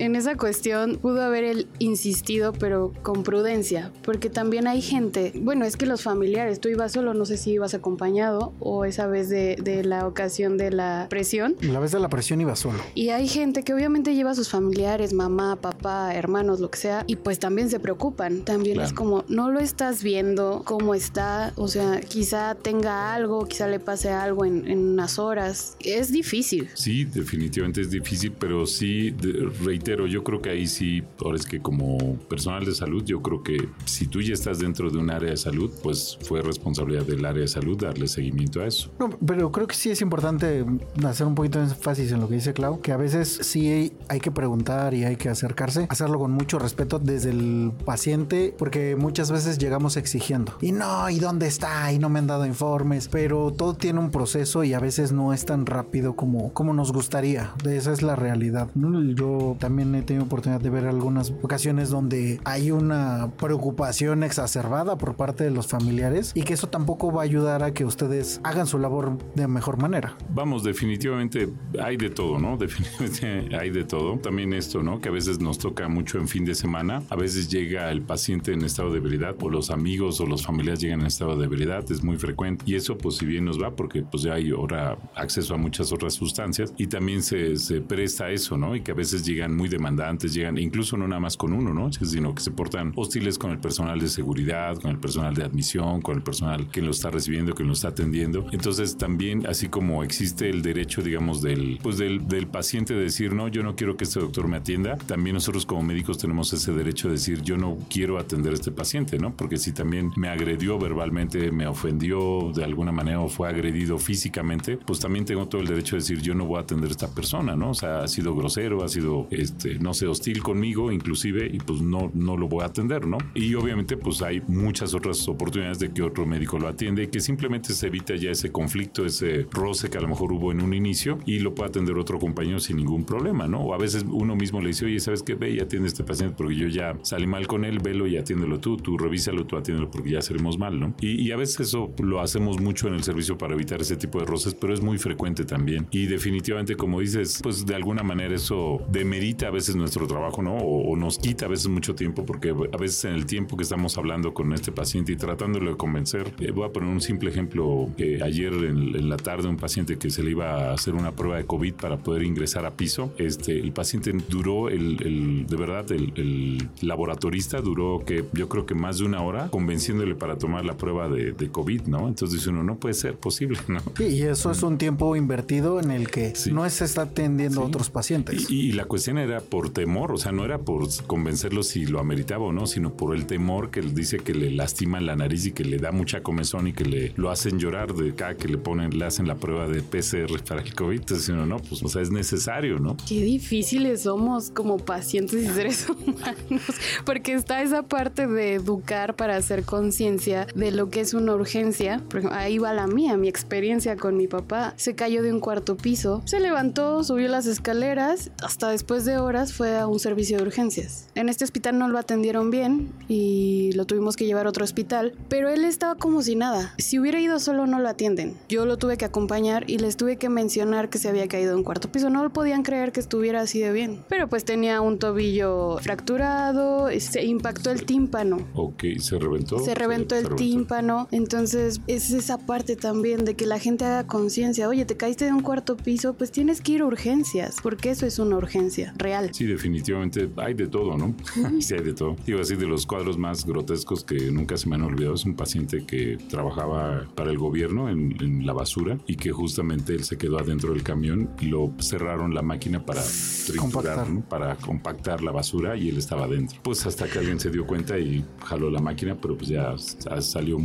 [0.00, 5.66] En esa cuestión pudo haber él insistido, pero con prudencia, porque también hay gente, bueno,
[5.66, 9.28] es que los familiares, tú ibas solo, no sé si ibas acompañado o esa vez
[9.28, 12.78] de, de la ocasión de la presión, La vez de la presión iba solo.
[12.94, 17.04] y hay gente que obviamente lleva a sus familiares, mamá, papá, hermanos, lo que sea,
[17.06, 18.40] y pues también se preocupan.
[18.42, 18.88] También Claro.
[18.88, 23.80] es como, no lo estás viendo cómo está, o sea, quizá tenga algo, quizá le
[23.80, 25.76] pase algo en, en unas horas.
[25.80, 26.68] Es difícil.
[26.74, 29.14] Sí, definitivamente es difícil, pero sí,
[29.62, 33.22] reitero, reitero, yo creo que ahí sí, ahora es que como personal de salud, yo
[33.22, 37.04] creo que si tú ya estás dentro de un área de salud, pues fue responsabilidad
[37.04, 38.90] del área de salud darle seguimiento a eso.
[38.98, 40.64] No, pero creo que sí es importante
[41.04, 44.20] hacer un poquito de énfasis en lo que dice Clau, que a veces sí hay
[44.20, 49.30] que preguntar y hay que acercarse, hacerlo con mucho respeto desde el paciente, porque muchas
[49.30, 50.52] veces llegamos exigiendo.
[50.60, 51.92] Y no, ¿y dónde está?
[51.92, 55.32] Y no me han dado informes, pero todo tiene un proceso y a veces no
[55.32, 57.54] es tan rápido como, como nos gustaría.
[57.64, 58.68] Esa es la realidad.
[58.74, 65.16] Yo también he tenido oportunidad de ver algunas ocasiones donde hay una preocupación exacerbada por
[65.16, 68.66] parte de los familiares y que eso tampoco va a ayudar a que ustedes hagan
[68.66, 70.16] su labor de mejor manera.
[70.34, 71.48] Vamos, definitivamente
[71.82, 72.56] hay de todo, ¿no?
[72.60, 74.18] Definitivamente hay de todo.
[74.18, 75.00] También esto, ¿no?
[75.00, 77.02] Que a veces nos toca mucho en fin de semana.
[77.10, 80.80] A veces llega el paciente en estado de debilidad o los amigos o los familiares
[80.80, 81.90] llegan en estado de debilidad.
[81.90, 82.64] Es muy frecuente.
[82.66, 85.92] Y eso pues si bien nos va porque pues ya hay ahora acceso a muchas
[85.92, 88.76] otras sustancias y también se, se presta a eso, ¿no?
[88.76, 91.92] Y que a veces llegan muy demandantes, llegan incluso no nada más con uno, ¿no?
[91.92, 96.02] Sino que se portan hostiles con el personal de seguridad, con el personal de admisión,
[96.02, 98.46] con el personal que lo está recibiendo, que lo está atendiendo.
[98.52, 103.32] Entonces también así como existe el derecho, digamos, del, pues del, del paciente de decir,
[103.32, 106.72] no, yo no quiero que este doctor me atienda, también nosotros como médicos tenemos ese
[106.72, 109.34] derecho de decir, yo no quiero atender a este paciente, ¿no?
[109.36, 114.76] Porque si también me agredió verbalmente, me ofendió de alguna manera o fue agredido físicamente,
[114.76, 117.08] pues también tengo todo el derecho de decir, yo no voy a atender a esta
[117.08, 117.70] persona, ¿no?
[117.70, 121.80] O sea, ha sido grosero, ha sido, este, no sé, hostil conmigo inclusive y pues
[121.80, 123.18] no, no lo voy a atender, ¿no?
[123.34, 127.20] Y obviamente pues hay muchas otras oportunidades de que otro médico lo atiende y que
[127.20, 130.74] simplemente se evita ya ese conflicto, ese roce que a lo mejor hubo en un
[130.74, 133.60] inicio y lo puede atender otro compañero sin ningún problema, ¿no?
[133.60, 135.34] O a veces uno mismo le dice, oye, ¿sabes qué?
[135.34, 138.16] Ve y atiende a este paciente porque yo ya salí mal con él, velo y
[138.16, 140.94] atiéndelo tú, tú revísalo, tú atiéndelo porque ya seremos mal, ¿no?
[141.00, 144.18] Y, y a veces eso lo hacemos mucho en el servicio para evitar ese tipo
[144.18, 145.86] de roces, pero es muy frecuente también.
[145.90, 150.56] Y definitivamente, como dices, pues de alguna manera eso demerita a veces nuestro trabajo, ¿no?
[150.56, 153.62] O, o nos quita a veces mucho tiempo porque a veces en el tiempo que
[153.62, 157.30] estamos hablando con este paciente y tratándolo de convencer, eh, voy a poner un simple
[157.30, 157.88] ejemplo.
[158.24, 161.36] ayer en, en, la tarde un paciente que se le iba a hacer una prueba
[161.36, 165.90] de COVID para poder ingresar a piso, este, el paciente duró, el, el de verdad,
[165.92, 170.64] el, el, laboratorista duró que yo creo que más de una hora convenciéndole para tomar
[170.64, 172.08] la prueba de, de COVID, ¿no?
[172.08, 173.80] Entonces dice uno, no puede ser posible, ¿no?
[173.98, 176.52] Y eso es un tiempo invertido en el que sí.
[176.52, 177.62] no se está atendiendo sí.
[177.62, 178.50] a otros pacientes.
[178.50, 182.00] Y, y, la cuestión era por temor, o sea, no era por convencerlo si lo
[182.00, 185.52] ameritaba o no, sino por el temor que dice que le lastima la nariz y
[185.52, 188.58] que le da mucha comezón y que le lo hacen llorar de cada que le
[188.58, 191.00] ponen, le hacen la prueba de PCR para el COVID.
[191.00, 192.96] Entonces, uno, no, pues, o sea, es necesario, ¿no?
[193.06, 196.62] Qué difíciles somos como pacientes y seres humanos,
[197.04, 202.02] porque está esa parte de educar para hacer conciencia de lo que es una urgencia.
[202.08, 204.74] Por ejemplo, ahí va la mía, mi experiencia con mi papá.
[204.76, 209.52] Se cayó de un cuarto piso, se levantó, subió las escaleras, hasta después de horas
[209.52, 211.08] fue a un servicio de urgencias.
[211.14, 215.12] En este hospital no lo atendieron bien y lo tuvimos que llevar a otro hospital,
[215.28, 216.74] pero él estaba como si nada.
[216.78, 218.36] Si hubiera ido solo no lo atienden.
[218.48, 221.56] Yo lo tuve que acompañar y les tuve que mencionar que se había caído de
[221.56, 222.10] un cuarto piso.
[222.10, 224.04] No lo podían creer que estuviera así de bien.
[224.08, 228.38] Pero pues tenía un tobillo fracturado, se impactó el tímpano.
[228.54, 229.58] Ok, se reventó.
[229.58, 230.36] Se reventó se, el se reventó.
[230.36, 231.08] tímpano.
[231.10, 234.68] Entonces es esa parte también de que la gente haga conciencia.
[234.68, 238.06] Oye, te caíste de un cuarto piso, pues tienes que ir a urgencias, porque eso
[238.06, 239.09] es una urgencia real.
[239.32, 241.14] Sí, definitivamente hay de todo, ¿no?
[241.60, 242.16] sí, hay de todo.
[242.26, 245.14] Iba a decir de los cuadros más grotescos que nunca se me han olvidado.
[245.14, 249.94] Es un paciente que trabajaba para el gobierno en, en la basura y que justamente
[249.94, 253.02] él se quedó adentro del camión y lo cerraron la máquina para
[253.46, 254.20] triturar, ¿no?
[254.22, 256.60] para compactar la basura y él estaba adentro.
[256.62, 259.76] Pues hasta que alguien se dio cuenta y jaló la máquina, pero pues ya
[260.20, 260.58] salió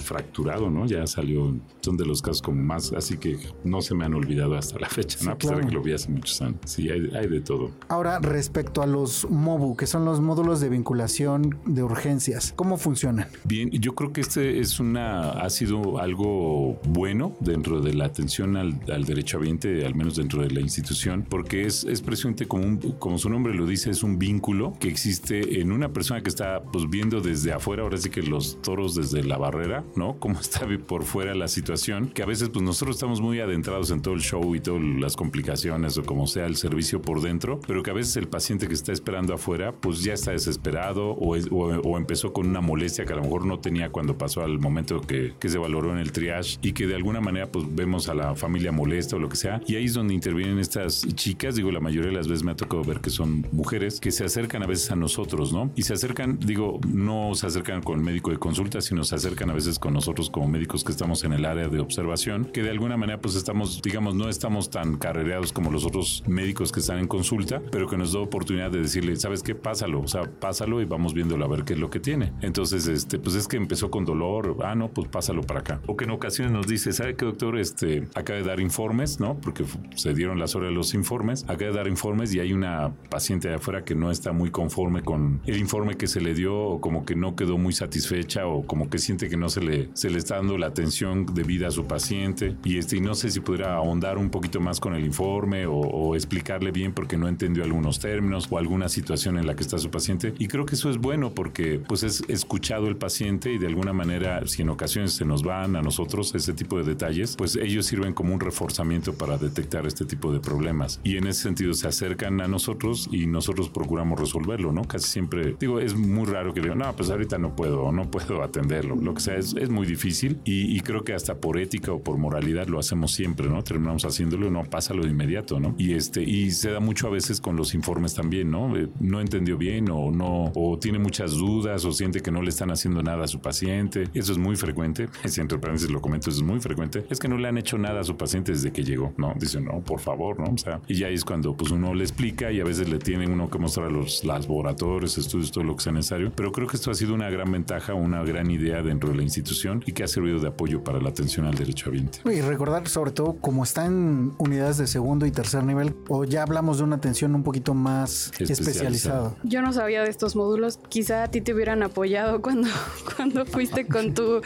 [0.00, 0.86] multifracturado, ¿no?
[0.86, 4.56] Ya salió, son de los casos como más, así que no se me han olvidado
[4.56, 5.24] hasta la fecha, ¿no?
[5.24, 5.66] Sí, a pesar claro.
[5.66, 6.58] de que lo vi hace muchos años.
[6.64, 7.70] Sí, hay, hay de todo.
[7.88, 13.28] Ahora, respecto a los MOBU, que son los módulos de vinculación de urgencias, ¿cómo funcionan?
[13.44, 18.56] Bien, yo creo que este es una, ha sido algo bueno dentro de la atención
[18.56, 22.64] al, al derecho ambiente, al menos dentro de la institución, porque es, es precisamente como,
[22.64, 26.28] un, como su nombre lo dice, es un vínculo que existe en una persona que
[26.28, 30.16] está pues viendo desde afuera, ahora sí que los toros desde la barrera, ¿no?
[30.18, 34.02] Cómo está por fuera la situación, que a veces pues nosotros estamos muy adentrados en
[34.02, 37.82] todo el show y todas las complicaciones o como sea el servicio por dentro, pero
[37.82, 41.96] que a veces el paciente que está esperando afuera pues ya está desesperado o, o
[41.96, 45.34] empezó con una molestia que a lo mejor no tenía cuando pasó al momento que,
[45.38, 48.34] que se valoró en el triage y que de alguna manera pues vemos a la
[48.34, 51.80] familia molesta o lo que sea y ahí es donde intervienen estas chicas, digo la
[51.80, 54.66] mayoría de las veces me ha tocado ver que son mujeres que se acercan a
[54.66, 55.70] veces a nosotros, ¿no?
[55.74, 59.50] Y se acercan, digo, no se acercan con el médico de consulta, sino se acercan
[59.50, 62.70] a veces con nosotros como médicos que estamos en el área de observación, que de
[62.70, 66.98] alguna manera pues estamos, digamos, no estamos tan carrereados como los otros médicos que están
[66.98, 69.54] en consulta, pero que nos da oportunidad de decirle, ¿sabes qué?
[69.54, 72.32] Pásalo, o sea, pásalo y vamos viéndolo a ver qué es lo que tiene.
[72.42, 75.80] Entonces, este, pues es que empezó con dolor, ah, no, pues pásalo para acá.
[75.86, 77.58] O que en ocasiones nos dice, ¿sabe qué, doctor?
[77.58, 79.40] Este, acaba de dar informes, ¿no?
[79.40, 79.64] Porque
[79.94, 83.48] se dieron las horas de los informes, acaba de dar informes y hay una paciente
[83.48, 86.80] de afuera que no está muy conforme con el informe que se le dio o
[86.80, 90.10] como que no quedó muy satisfecha o como que siente que no se le, se
[90.10, 93.40] le está dando la atención debida a su paciente y este, y no sé si
[93.40, 97.64] pudiera ahondar un poquito más con el informe o, o explicarle bien porque no entendió
[97.64, 100.90] algunos términos o alguna situación en la que está su paciente y creo que eso
[100.90, 105.12] es bueno porque pues es escuchado el paciente y de alguna manera si en ocasiones
[105.12, 109.14] se nos van a nosotros ese tipo de detalles pues ellos sirven como un reforzamiento
[109.14, 113.26] para detectar este tipo de problemas y en ese sentido se acercan a nosotros y
[113.26, 114.84] nosotros procuramos resolverlo, ¿no?
[114.84, 118.42] Casi siempre, digo, es muy raro que digan, no, pues ahorita no puedo, no puedo
[118.42, 121.92] atenderlo, lo que sea, es, es muy difícil y, y, creo que hasta por ética
[121.92, 123.62] o por moralidad lo hacemos siempre, ¿no?
[123.62, 125.74] Terminamos haciéndolo, no pásalo de inmediato, ¿no?
[125.78, 128.76] Y este, y se da mucho a veces con los informes también, ¿no?
[128.76, 132.50] Eh, no entendió bien o no, o tiene muchas dudas o siente que no le
[132.50, 136.30] están haciendo nada a su paciente, eso es muy frecuente, si entre paréntesis lo comento,
[136.30, 138.72] eso es muy frecuente, es que no le han hecho nada a su paciente desde
[138.72, 139.34] que llegó, ¿no?
[139.38, 140.52] Dicen, no, por favor, ¿no?
[140.52, 143.30] O sea, y ya es cuando pues uno le explica y a veces le tienen
[143.32, 146.32] uno que mostrar los laboratorios, estudios, todo lo que sea necesario.
[146.34, 149.22] Pero creo que esto ha sido una gran ventaja, una gran idea dentro de la
[149.22, 149.39] institución
[149.86, 152.20] y que ha servido de apoyo para la atención al derecho ambiente.
[152.24, 156.42] Y recordar sobre todo como está en unidades de segundo y tercer nivel, o ya
[156.42, 159.34] hablamos de una atención un poquito más especializada.
[159.42, 160.78] Yo no sabía de estos módulos.
[160.88, 162.68] Quizá a ti te hubieran apoyado cuando,
[163.16, 164.40] cuando fuiste con tu...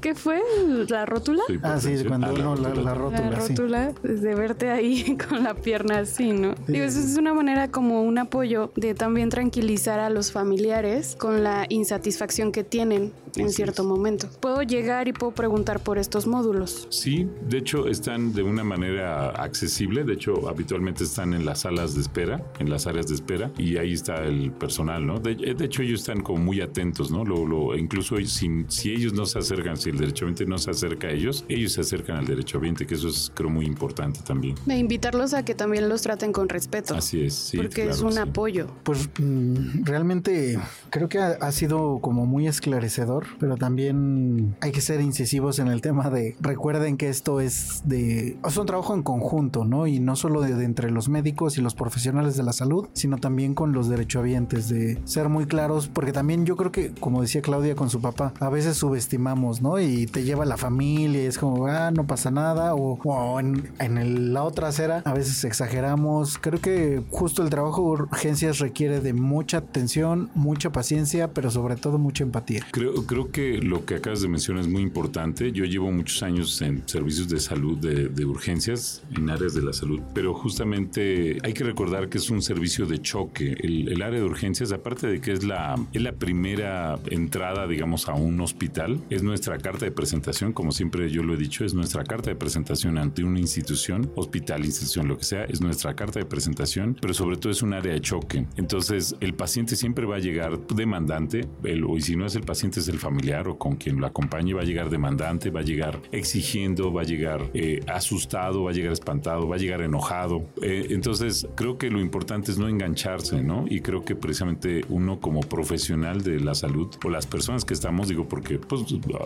[0.00, 0.40] ¿Qué fue?
[0.88, 1.42] ¿La rótula?
[1.46, 2.68] Sí, ah, sí, cuando ah, la, rótula.
[2.68, 4.08] La, rótula, la rótula sí.
[4.08, 6.54] de verte ahí con la pierna así, ¿no?
[6.66, 6.72] Sí.
[6.72, 11.42] Digo, eso es una manera como un apoyo de también tranquilizar a los familiares con
[11.42, 14.28] la insatisfacción que tienen en cierto momento.
[14.40, 16.86] Puedo llegar y puedo preguntar por estos módulos.
[16.90, 21.94] Sí, de hecho están de una manera accesible, de hecho habitualmente están en las salas
[21.94, 25.18] de espera, en las áreas de espera y ahí está el personal, ¿no?
[25.18, 27.24] De, de hecho ellos están como muy atentos, ¿no?
[27.24, 30.70] Lo, lo, incluso si, si, ellos no se acercan, si el derecho ambiente no se
[30.70, 34.20] acerca a ellos, ellos se acercan al derecho ambiente, que eso es creo muy importante
[34.24, 34.54] también.
[34.64, 36.94] De invitarlos a que también los traten con respeto.
[36.94, 37.56] Así es, sí.
[37.56, 38.18] Porque claro, es un sí.
[38.18, 38.68] apoyo.
[38.84, 40.58] Pues mm, realmente
[40.90, 44.29] creo que ha, ha sido como muy esclarecedor, pero también
[44.60, 48.66] hay que ser incisivos en el tema de recuerden que esto es de es un
[48.66, 49.86] trabajo en conjunto, ¿no?
[49.86, 53.18] Y no solo de, de entre los médicos y los profesionales de la salud, sino
[53.18, 57.42] también con los derechohabientes de ser muy claros, porque también yo creo que como decía
[57.42, 59.80] Claudia con su papá, a veces subestimamos, ¿no?
[59.80, 63.70] Y te lleva la familia y es como, ah, no pasa nada, o, o en,
[63.78, 66.38] en el, la otra acera a veces exageramos.
[66.38, 71.76] Creo que justo el trabajo de urgencias requiere de mucha atención, mucha paciencia, pero sobre
[71.76, 72.66] todo mucha empatía.
[72.70, 75.52] Creo, creo que lo que acabas de mencionar es muy importante.
[75.52, 79.72] Yo llevo muchos años en servicios de salud de, de urgencias, en áreas de la
[79.72, 83.56] salud, pero justamente hay que recordar que es un servicio de choque.
[83.60, 88.08] El, el área de urgencias, aparte de que es la, es la primera entrada, digamos,
[88.08, 91.74] a un hospital, es nuestra carta de presentación, como siempre yo lo he dicho, es
[91.74, 96.18] nuestra carta de presentación ante una institución, hospital, institución, lo que sea, es nuestra carta
[96.18, 98.46] de presentación, pero sobre todo es un área de choque.
[98.56, 102.80] Entonces, el paciente siempre va a llegar demandante, el, y si no es el paciente,
[102.80, 106.00] es el familiar o con quien lo acompañe, va a llegar demandante, va a llegar
[106.12, 110.44] exigiendo, va a llegar eh, asustado, va a llegar espantado, va a llegar enojado.
[110.62, 113.64] Eh, entonces, creo que lo importante es no engancharse, ¿no?
[113.68, 118.08] Y creo que precisamente uno como profesional de la salud o las personas que estamos,
[118.08, 118.82] digo, porque pues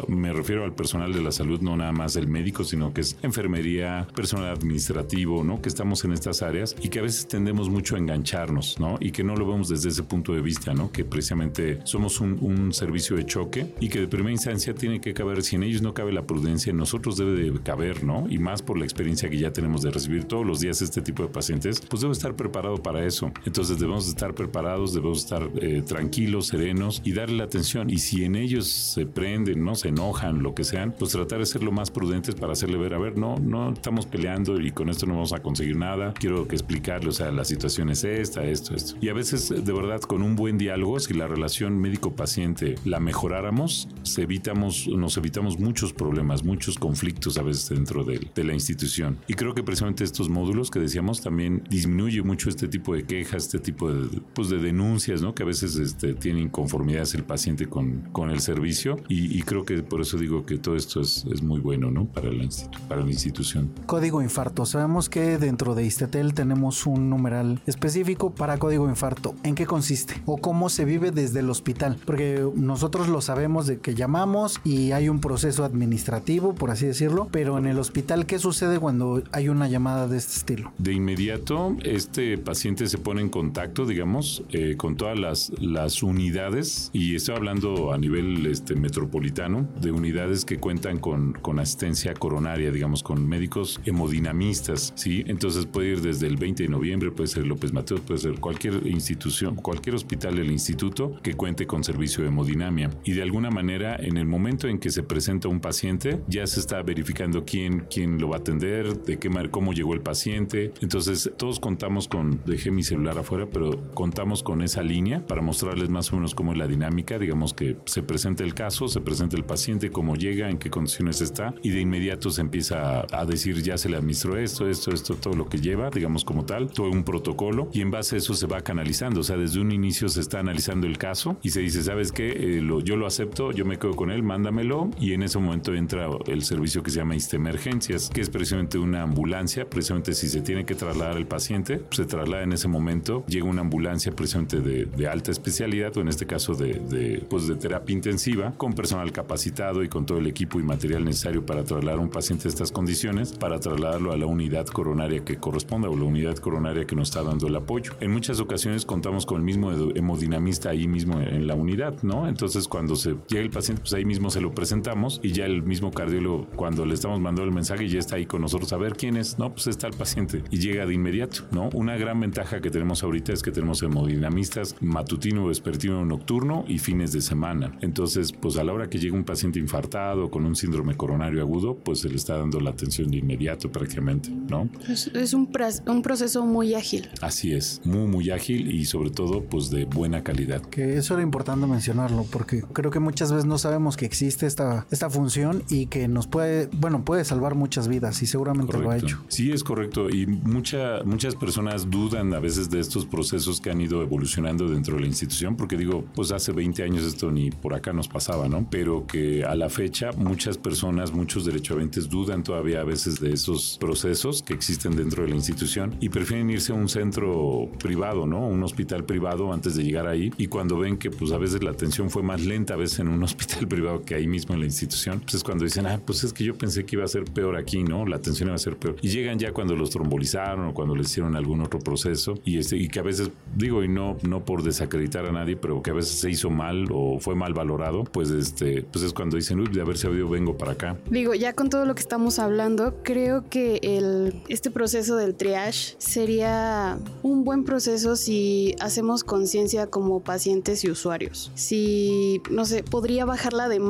[0.09, 3.17] me refiero al personal de la salud, no nada más el médico, sino que es
[3.23, 5.61] enfermería, personal administrativo, ¿no?
[5.61, 8.99] Que estamos en estas áreas y que a veces tendemos mucho a engancharnos, ¿no?
[9.01, 10.93] Y que no lo vemos desde ese punto de vista, ¿no?
[10.93, 15.15] Que precisamente somos un, un servicio de choque y que de primera instancia tiene que
[15.15, 18.27] caber, si en ellos no cabe la prudencia, en nosotros debe de caber, ¿no?
[18.29, 21.23] Y más por la experiencia que ya tenemos de recibir todos los días este tipo
[21.23, 23.33] de pacientes, pues debo estar preparado para eso.
[23.47, 27.91] Entonces debemos estar preparados, debemos estar eh, tranquilos, serenos y darle la atención.
[27.91, 31.47] Y si en ellos se prenden, no se enojan, lo que sean, pues tratar de
[31.47, 34.89] ser lo más prudentes para hacerle ver, a ver, no, no estamos peleando y con
[34.89, 36.15] esto no vamos a conseguir nada.
[36.15, 38.97] Quiero que explicarle, o sea, la situación es esta, esto, esto.
[39.01, 43.89] Y a veces, de verdad, con un buen diálogo, si la relación médico-paciente la mejoráramos,
[44.03, 49.19] se evitamos, nos evitamos muchos problemas, muchos conflictos a veces dentro de, de, la institución.
[49.27, 53.45] Y creo que precisamente estos módulos que decíamos también disminuye mucho este tipo de quejas,
[53.45, 55.35] este tipo de, pues de denuncias, ¿no?
[55.35, 58.97] Que a veces este, tiene inconformidades el paciente con, con el servicio.
[59.09, 62.07] Y, y, creo que por eso digo que todo esto es, es muy bueno, ¿no?
[62.07, 62.49] Para la,
[62.89, 63.71] para la institución.
[63.87, 64.67] Código infarto.
[64.67, 69.35] Sabemos que dentro de Istetel tenemos un numeral específico para código infarto.
[69.43, 70.23] ¿En qué consiste?
[70.27, 71.99] ¿O cómo se vive desde el hospital?
[72.05, 77.29] Porque nosotros lo sabemos de que llamamos y hay un proceso administrativo, por así decirlo,
[77.31, 80.73] pero en el hospital, ¿qué sucede cuando hay una llamada de este estilo?
[80.79, 86.91] De inmediato, este paciente se pone en contacto, digamos, eh, con todas las, las unidades,
[86.93, 92.71] y estoy hablando a nivel este, metropolitano, de unidades que cuentan con, con asistencia coronaria,
[92.71, 95.25] digamos, con médicos hemodinamistas, ¿sí?
[95.27, 98.87] Entonces puede ir desde el 20 de noviembre, puede ser López Mateos, puede ser cualquier
[98.87, 102.91] institución, cualquier hospital del instituto que cuente con servicio de hemodinamia.
[103.05, 106.61] Y de alguna manera, en el momento en que se presenta un paciente, ya se
[106.61, 110.73] está verificando quién, quién lo va a atender, de qué cómo llegó el paciente.
[110.81, 115.89] Entonces, todos contamos con, dejé mi celular afuera, pero contamos con esa línea para mostrarles
[115.89, 117.19] más o menos cómo es la dinámica.
[117.19, 121.21] Digamos que se presenta el caso, se presenta el paciente, cómo llega, en qué condiciones
[121.21, 125.15] está, y de inmediato se empieza a decir ya se le administró esto, esto, esto,
[125.17, 128.35] todo lo que lleva, digamos como tal, todo un protocolo, y en base a eso
[128.35, 129.21] se va canalizando.
[129.21, 132.31] O sea, desde un inicio se está analizando el caso y se dice, ¿sabes qué?
[132.31, 135.75] Eh, lo, yo lo acepto, yo me quedo con él, mándamelo, y en ese momento
[135.75, 140.41] entra el servicio que se llama Emergencias, que es precisamente una ambulancia, precisamente si se
[140.41, 144.87] tiene que trasladar el paciente, se traslada en ese momento, llega una ambulancia precisamente de,
[144.87, 149.13] de alta especialidad, o en este caso de, de, pues de terapia intensiva, con personal
[149.13, 152.51] capacitado y con todo el equipo y material necesario para trasladar a un paciente de
[152.51, 156.97] estas condiciones, para trasladarlo a la unidad coronaria que corresponda o la unidad coronaria que
[156.97, 157.93] nos está dando el apoyo.
[158.01, 162.29] En muchas ocasiones contamos con el mismo hemodinamista ahí mismo en la unidad, ¿no?
[162.29, 165.63] Entonces cuando se llega el paciente, pues ahí mismo se lo presentamos y ya el
[165.63, 168.95] mismo cardiólogo, cuando le estamos mandando el mensaje, ya está ahí con nosotros a ver
[168.95, 171.71] quién es, no, pues está el paciente y llega de inmediato, ¿no?
[171.75, 177.13] Una gran ventaja que tenemos ahorita es que tenemos hemodinamistas matutino, vespertino, nocturno y fines
[177.13, 177.77] de semana.
[177.81, 181.77] Entonces, pues a la hora que llega un paciente infartado con un síndrome coronario agudo,
[181.77, 184.69] pues se le está dando la atención de inmediato prácticamente, ¿no?
[184.89, 185.49] Es, es un,
[185.87, 187.09] un proceso muy ágil.
[187.21, 190.63] Así es, muy, muy ágil y sobre todo, pues de buena calidad.
[190.63, 194.87] Que eso era importante mencionarlo porque creo que muchas veces no sabemos que existe esta,
[194.91, 198.89] esta función y que nos puede, bueno, puede salvar muchas vidas y seguramente correcto.
[198.89, 199.25] lo ha hecho.
[199.29, 200.11] Sí, es correcto.
[200.11, 204.97] Y mucha, muchas personas dudan a veces de estos procesos que han ido evolucionando dentro
[204.97, 208.49] de la institución, porque digo, pues hace 20 años esto ni por acá nos pasaba,
[208.49, 208.67] ¿no?
[208.71, 213.79] Pero que a la fecha muchas personas, muchos derechohabientes dudan todavía a veces de esos
[213.81, 218.47] procesos que existen dentro de la institución y prefieren irse a un centro privado, ¿no?
[218.47, 221.71] Un hospital privado antes de llegar ahí y cuando ven que pues a veces la
[221.71, 224.67] atención fue más lenta a veces en un hospital privado que ahí mismo en la
[224.67, 227.25] institución, pues es cuando dicen, ah, pues es que yo pensé que iba a ser
[227.25, 228.07] peor aquí, ¿no?
[228.07, 228.97] La atención iba a ser peor.
[229.03, 232.77] Y llegan ya cuando los trombolizaron o cuando les hicieron algún otro proceso y, este,
[232.77, 235.95] y que a veces, digo, y no, no por desacreditar a nadie, pero que a
[235.95, 239.69] veces se hizo mal o fue mal valorado, pues este, pues es cuando dicen, uy,
[239.69, 240.97] de haber sabido vengo para acá.
[241.11, 245.97] Digo, ya con todo lo que estamos hablando, creo que el, este proceso del triage
[245.99, 251.53] sería un buen proceso si hacemos conciencia como pacientes y usuarios.
[251.55, 253.84] Si, no sé, podría bajar la demanda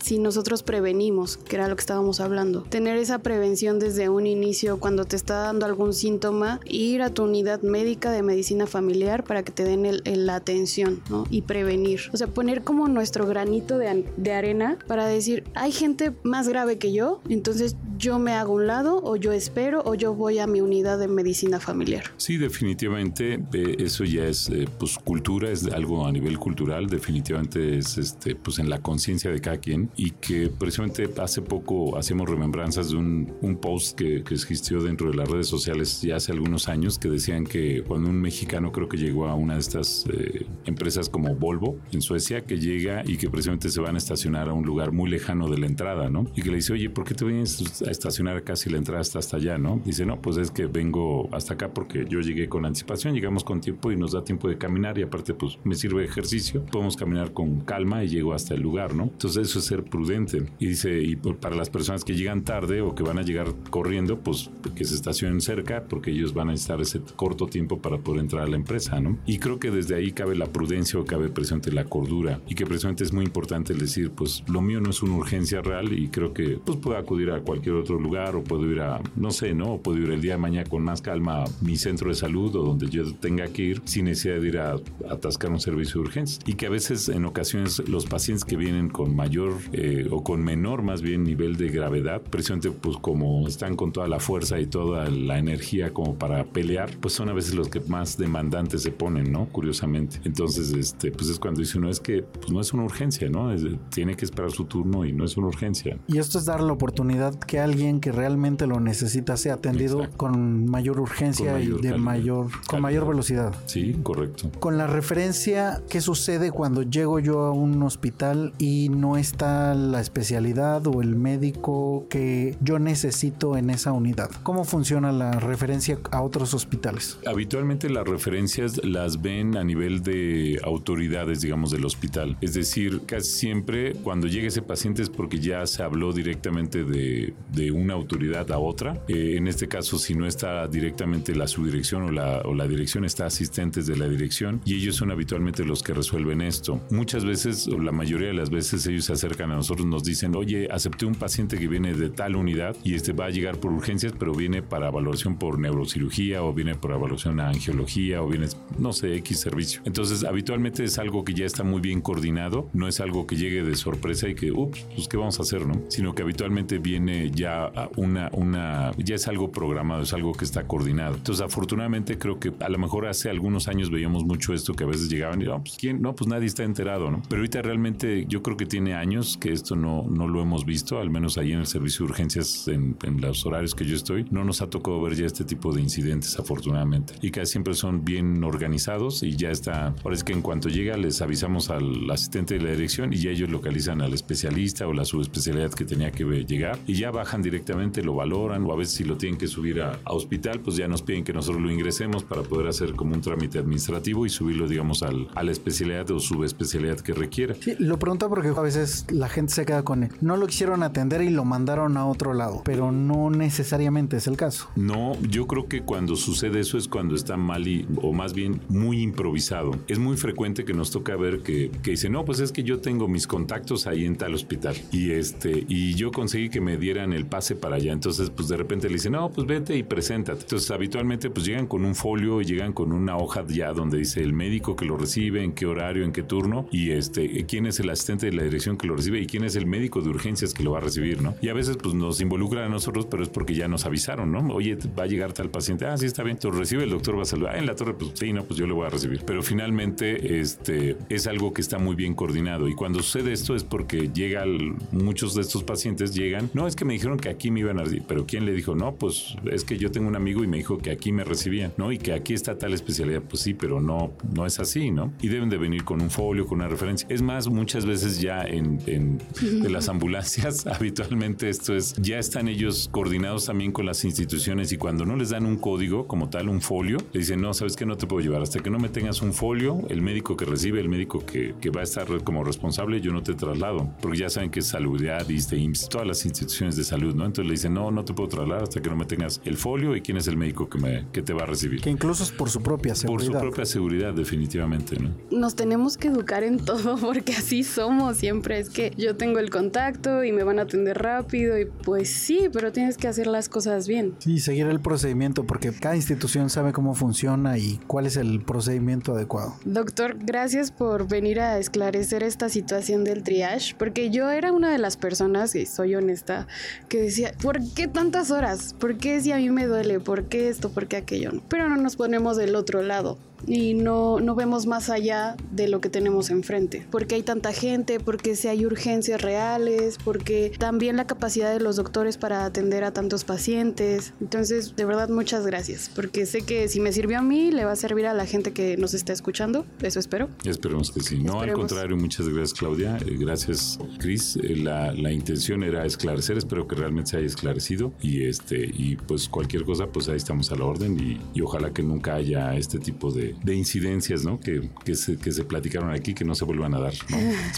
[0.00, 2.62] si nosotros prevenimos, que era lo que estábamos hablando.
[2.62, 7.24] Tener esa prevención desde un inicio cuando te está dando algún síntoma, ir a tu
[7.24, 12.00] unidad médica de medicina familiar para que te den el, la atención y prevenir.
[12.12, 16.92] O sea, poner como nuestro granito de, arena para decir, hay gente más grave que
[16.92, 20.60] yo, entonces yo me hago un lado o yo espero o yo voy a mi
[20.60, 22.04] unidad de medicina familiar.
[22.16, 23.40] Sí, definitivamente
[23.78, 28.58] eso ya es eh, pues cultura, es algo a nivel cultural, definitivamente es este pues
[28.58, 33.32] en la conciencia de cada quien y que precisamente hace poco hacemos remembranzas de un,
[33.40, 37.08] un post que, que, existió dentro de las redes sociales ya hace algunos años que
[37.08, 41.34] decían que cuando un mexicano creo que llegó a una de estas eh, empresas como
[41.34, 44.92] Volvo en Suecia que llega y que precisamente se van a estacionar a un lugar
[44.92, 46.26] muy lejano de la entrada, ¿no?
[46.34, 49.18] Y que le dice, oye, ¿por qué te vienes a estacionar casi la entrada está
[49.18, 49.80] hasta allá, ¿no?
[49.84, 53.60] Dice, no, pues es que vengo hasta acá porque yo llegué con anticipación, llegamos con
[53.60, 57.32] tiempo y nos da tiempo de caminar y aparte pues me sirve ejercicio, podemos caminar
[57.32, 59.10] con calma y llego hasta el lugar, ¿no?
[59.14, 60.46] Entonces eso es ser prudente.
[60.58, 64.18] Y dice, y para las personas que llegan tarde o que van a llegar corriendo,
[64.18, 68.20] pues que se estacionen cerca porque ellos van a estar ese corto tiempo para poder
[68.20, 69.18] entrar a la empresa, ¿no?
[69.26, 72.66] Y creo que desde ahí cabe la prudencia o cabe presente la cordura y que
[72.66, 76.32] precisamente es muy importante decir, pues lo mío no es una urgencia real y creo
[76.32, 79.74] que pues puedo acudir a cualquier otro lugar o puedo ir a, no sé, ¿no?
[79.74, 82.54] O puedo ir el día de mañana con más calma a mi centro de salud
[82.56, 84.78] o donde yo tenga que ir sin necesidad de ir a, a
[85.10, 86.42] atascar un servicio de urgencia.
[86.46, 90.42] Y que a veces en ocasiones los pacientes que vienen con mayor eh, o con
[90.42, 94.66] menor más bien nivel de gravedad, precisamente pues como están con toda la fuerza y
[94.66, 98.90] toda la energía como para pelear, pues son a veces los que más demandantes se
[98.90, 99.46] ponen, ¿no?
[99.46, 100.20] Curiosamente.
[100.24, 103.52] Entonces, este, pues es cuando dice uno, es que pues no es una urgencia, ¿no?
[103.52, 105.98] Es, tiene que esperar su turno y no es una urgencia.
[106.06, 110.18] Y esto es dar la oportunidad que alguien que realmente lo necesita sea atendido Exacto.
[110.18, 111.98] con mayor urgencia con mayor y de calidad.
[111.98, 112.82] mayor, con calidad.
[112.82, 113.54] mayor velocidad.
[113.66, 114.50] Sí, correcto.
[114.60, 120.00] Con la referencia, ¿qué sucede cuando llego yo a un hospital y no está la
[120.00, 124.30] especialidad o el médico que yo necesito en esa unidad.
[124.42, 127.18] ¿Cómo funciona la referencia a otros hospitales?
[127.26, 132.36] Habitualmente las referencias las ven a nivel de autoridades, digamos, del hospital.
[132.40, 137.34] Es decir, casi siempre cuando llega ese paciente es porque ya se habló directamente de,
[137.72, 139.02] una autoridad a otra.
[139.08, 143.04] Eh, en este caso, si no está directamente la subdirección o la, o la dirección,
[143.04, 146.80] está asistentes de la dirección y ellos son habitualmente los que resuelven esto.
[146.90, 150.34] Muchas veces, o la mayoría de las veces, ellos se acercan a nosotros, nos dicen,
[150.36, 153.72] oye, acepté un paciente que viene de tal unidad y este va a llegar por
[153.72, 158.46] urgencias, pero viene para evaluación por neurocirugía o viene por evaluación a angiología o viene,
[158.78, 159.80] no sé, X servicio.
[159.84, 163.62] Entonces, habitualmente es algo que ya está muy bien coordinado, no es algo que llegue
[163.62, 165.82] de sorpresa y que, ups, pues qué vamos a hacer, ¿no?
[165.88, 170.66] Sino que habitualmente viene ya una, una, ya es algo programado, es algo que está
[170.66, 171.16] coordinado.
[171.16, 174.86] Entonces, afortunadamente creo que a lo mejor hace algunos años veíamos mucho esto que a
[174.86, 177.22] veces llegaban y, no, pues quién, no, pues nadie está enterado, ¿no?
[177.28, 180.98] Pero ahorita realmente yo creo que tiene años que esto no, no lo hemos visto,
[180.98, 184.26] al menos ahí en el servicio de urgencias, en, en los horarios que yo estoy,
[184.32, 187.14] no nos ha tocado ver ya este tipo de incidentes, afortunadamente.
[187.22, 189.94] Y casi siempre son bien organizados y ya está.
[190.02, 193.30] Ahora es que en cuanto llega, les avisamos al asistente de la dirección y ya
[193.30, 198.02] ellos localizan al especialista o la subespecialidad que tenía que llegar y ya bajan directamente,
[198.02, 200.88] lo valoran o a veces si lo tienen que subir a, a hospital, pues ya
[200.88, 204.66] nos piden que nosotros lo ingresemos para poder hacer como un trámite administrativo y subirlo,
[204.66, 207.54] digamos, al, a la especialidad o subespecialidad que requiera.
[207.54, 210.10] Sí, lo pregunto porque veces la gente se queda con él.
[210.20, 214.36] No lo quisieron atender y lo mandaron a otro lado, pero no necesariamente es el
[214.36, 214.68] caso.
[214.76, 218.60] No, yo creo que cuando sucede eso es cuando está mal y, o más bien
[218.68, 219.72] muy improvisado.
[219.88, 222.80] Es muy frecuente que nos toca ver que, que dice, no, pues es que yo
[222.80, 227.12] tengo mis contactos ahí en tal hospital y este, y yo conseguí que me dieran
[227.12, 227.92] el pase para allá.
[227.92, 230.42] Entonces, pues de repente le dicen, no, pues vete y preséntate.
[230.42, 234.22] Entonces, habitualmente, pues llegan con un folio y llegan con una hoja ya donde dice
[234.22, 237.80] el médico que lo recibe, en qué horario, en qué turno y este, quién es
[237.80, 240.54] el asistente de la dirección que lo recibe y quién es el médico de urgencias
[240.54, 241.34] que lo va a recibir, ¿no?
[241.42, 244.54] Y a veces, pues nos involucran a nosotros, pero es porque ya nos avisaron, ¿no?
[244.54, 247.22] Oye, va a llegar tal paciente, ah, sí, está bien, entonces recibe el doctor, va
[247.22, 249.22] a saludar, ah, en la torre, pues sí, no, pues yo le voy a recibir.
[249.26, 253.64] Pero finalmente, este, es algo que está muy bien coordinado y cuando sucede esto es
[253.64, 254.44] porque llega,
[254.92, 257.84] muchos de estos pacientes llegan, no, es que me dijeron que aquí me iban a
[257.84, 258.74] recibir, pero ¿quién le dijo?
[258.74, 261.72] No, pues es que yo tengo un amigo y me dijo que aquí me recibían,
[261.76, 261.92] ¿no?
[261.92, 265.12] Y que aquí está tal especialidad, pues sí, pero no, no es así, ¿no?
[265.20, 267.06] Y deben de venir con un folio, con una referencia.
[267.10, 272.48] Es más, muchas veces ya en, en de las ambulancias, habitualmente esto es, ya están
[272.48, 276.48] ellos coordinados también con las instituciones y cuando no les dan un código como tal,
[276.48, 278.88] un folio, le dicen, no, sabes que no te puedo llevar hasta que no me
[278.88, 282.44] tengas un folio, el médico que recibe, el médico que, que va a estar como
[282.44, 286.24] responsable, yo no te traslado, porque ya saben que es salubridad, ISTE, IMSS, todas las
[286.24, 287.24] instituciones de salud, ¿no?
[287.24, 289.96] Entonces le dicen, no, no te puedo trasladar hasta que no me tengas el folio
[289.96, 291.80] y quién es el médico que, me, que te va a recibir.
[291.80, 293.32] Que incluso es por su propia seguridad.
[293.32, 295.10] Por su propia seguridad, definitivamente, ¿no?
[295.30, 298.58] Nos tenemos que educar en todo porque así somos siempre.
[298.58, 302.48] Es que yo tengo el contacto y me van a atender rápido y pues sí,
[302.50, 304.14] pero tienes que hacer las cosas bien.
[304.18, 309.12] Sí, seguir el procedimiento porque cada institución sabe cómo funciona y cuál es el procedimiento
[309.12, 309.56] adecuado.
[309.66, 314.78] Doctor, gracias por venir a esclarecer esta situación del triage porque yo era una de
[314.78, 316.46] las personas, y soy honesta,
[316.88, 318.74] que decía, ¿por qué tantas horas?
[318.78, 320.00] ¿Por qué si a mí me duele?
[320.00, 320.70] ¿Por qué esto?
[320.70, 321.42] ¿Por qué aquello?
[321.50, 325.80] Pero no nos ponemos del otro lado y no, no vemos más allá de lo
[325.80, 326.86] que tenemos enfrente.
[326.90, 331.76] Porque hay tanta gente, porque si hay urgencias reales, porque también la capacidad de los
[331.76, 334.12] doctores para atender a tantos pacientes.
[334.20, 337.72] Entonces, de verdad, muchas gracias, porque sé que si me sirvió a mí, le va
[337.72, 339.66] a servir a la gente que nos está escuchando.
[339.82, 340.28] Eso espero.
[340.44, 341.18] Esperemos que sí.
[341.18, 342.98] No, al contrario, muchas gracias, Claudia.
[343.06, 344.36] Eh, Gracias, Cris.
[344.36, 348.96] Eh, La, la intención era esclarecer, espero que realmente se haya esclarecido y este y
[348.96, 352.54] pues cualquier cosa, pues ahí estamos a la orden y, y ojalá que nunca haya
[352.56, 354.40] este tipo de, de incidencias, ¿no?
[354.40, 356.94] Que, que, se, que se platicaron aquí, que no se vuelvan a dar.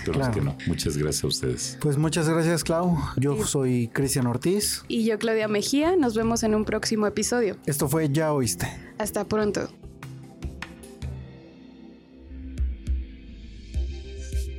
[0.04, 0.32] Claro.
[0.32, 0.56] que no.
[0.66, 1.78] Muchas gracias a ustedes.
[1.80, 2.96] Pues muchas gracias, Clau.
[3.16, 4.82] Yo soy Cristian Ortiz.
[4.88, 7.56] Y yo, Claudia Mejía, nos vemos en un próximo episodio.
[7.66, 8.68] Esto fue Ya Oíste.
[8.98, 9.68] Hasta pronto.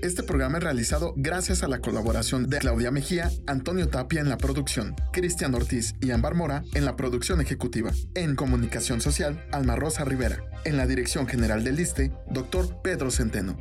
[0.01, 4.37] Este programa es realizado gracias a la colaboración de Claudia Mejía, Antonio Tapia en la
[4.37, 7.91] producción, Cristian Ortiz y Ámbar Mora en la producción ejecutiva.
[8.13, 10.43] En comunicación social, Alma Rosa Rivera.
[10.65, 12.81] En la dirección general del ISTE, Dr.
[12.83, 13.57] Pedro Centeno.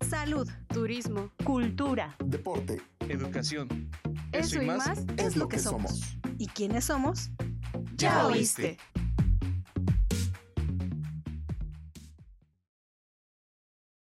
[0.00, 1.30] Salud, Turismo.
[1.44, 2.16] cultura.
[2.24, 3.68] Deporte Educación.
[4.32, 6.18] Eso y más es lo que somos.
[6.38, 7.30] ¿Y quiénes somos?
[7.96, 8.78] Ya oíste.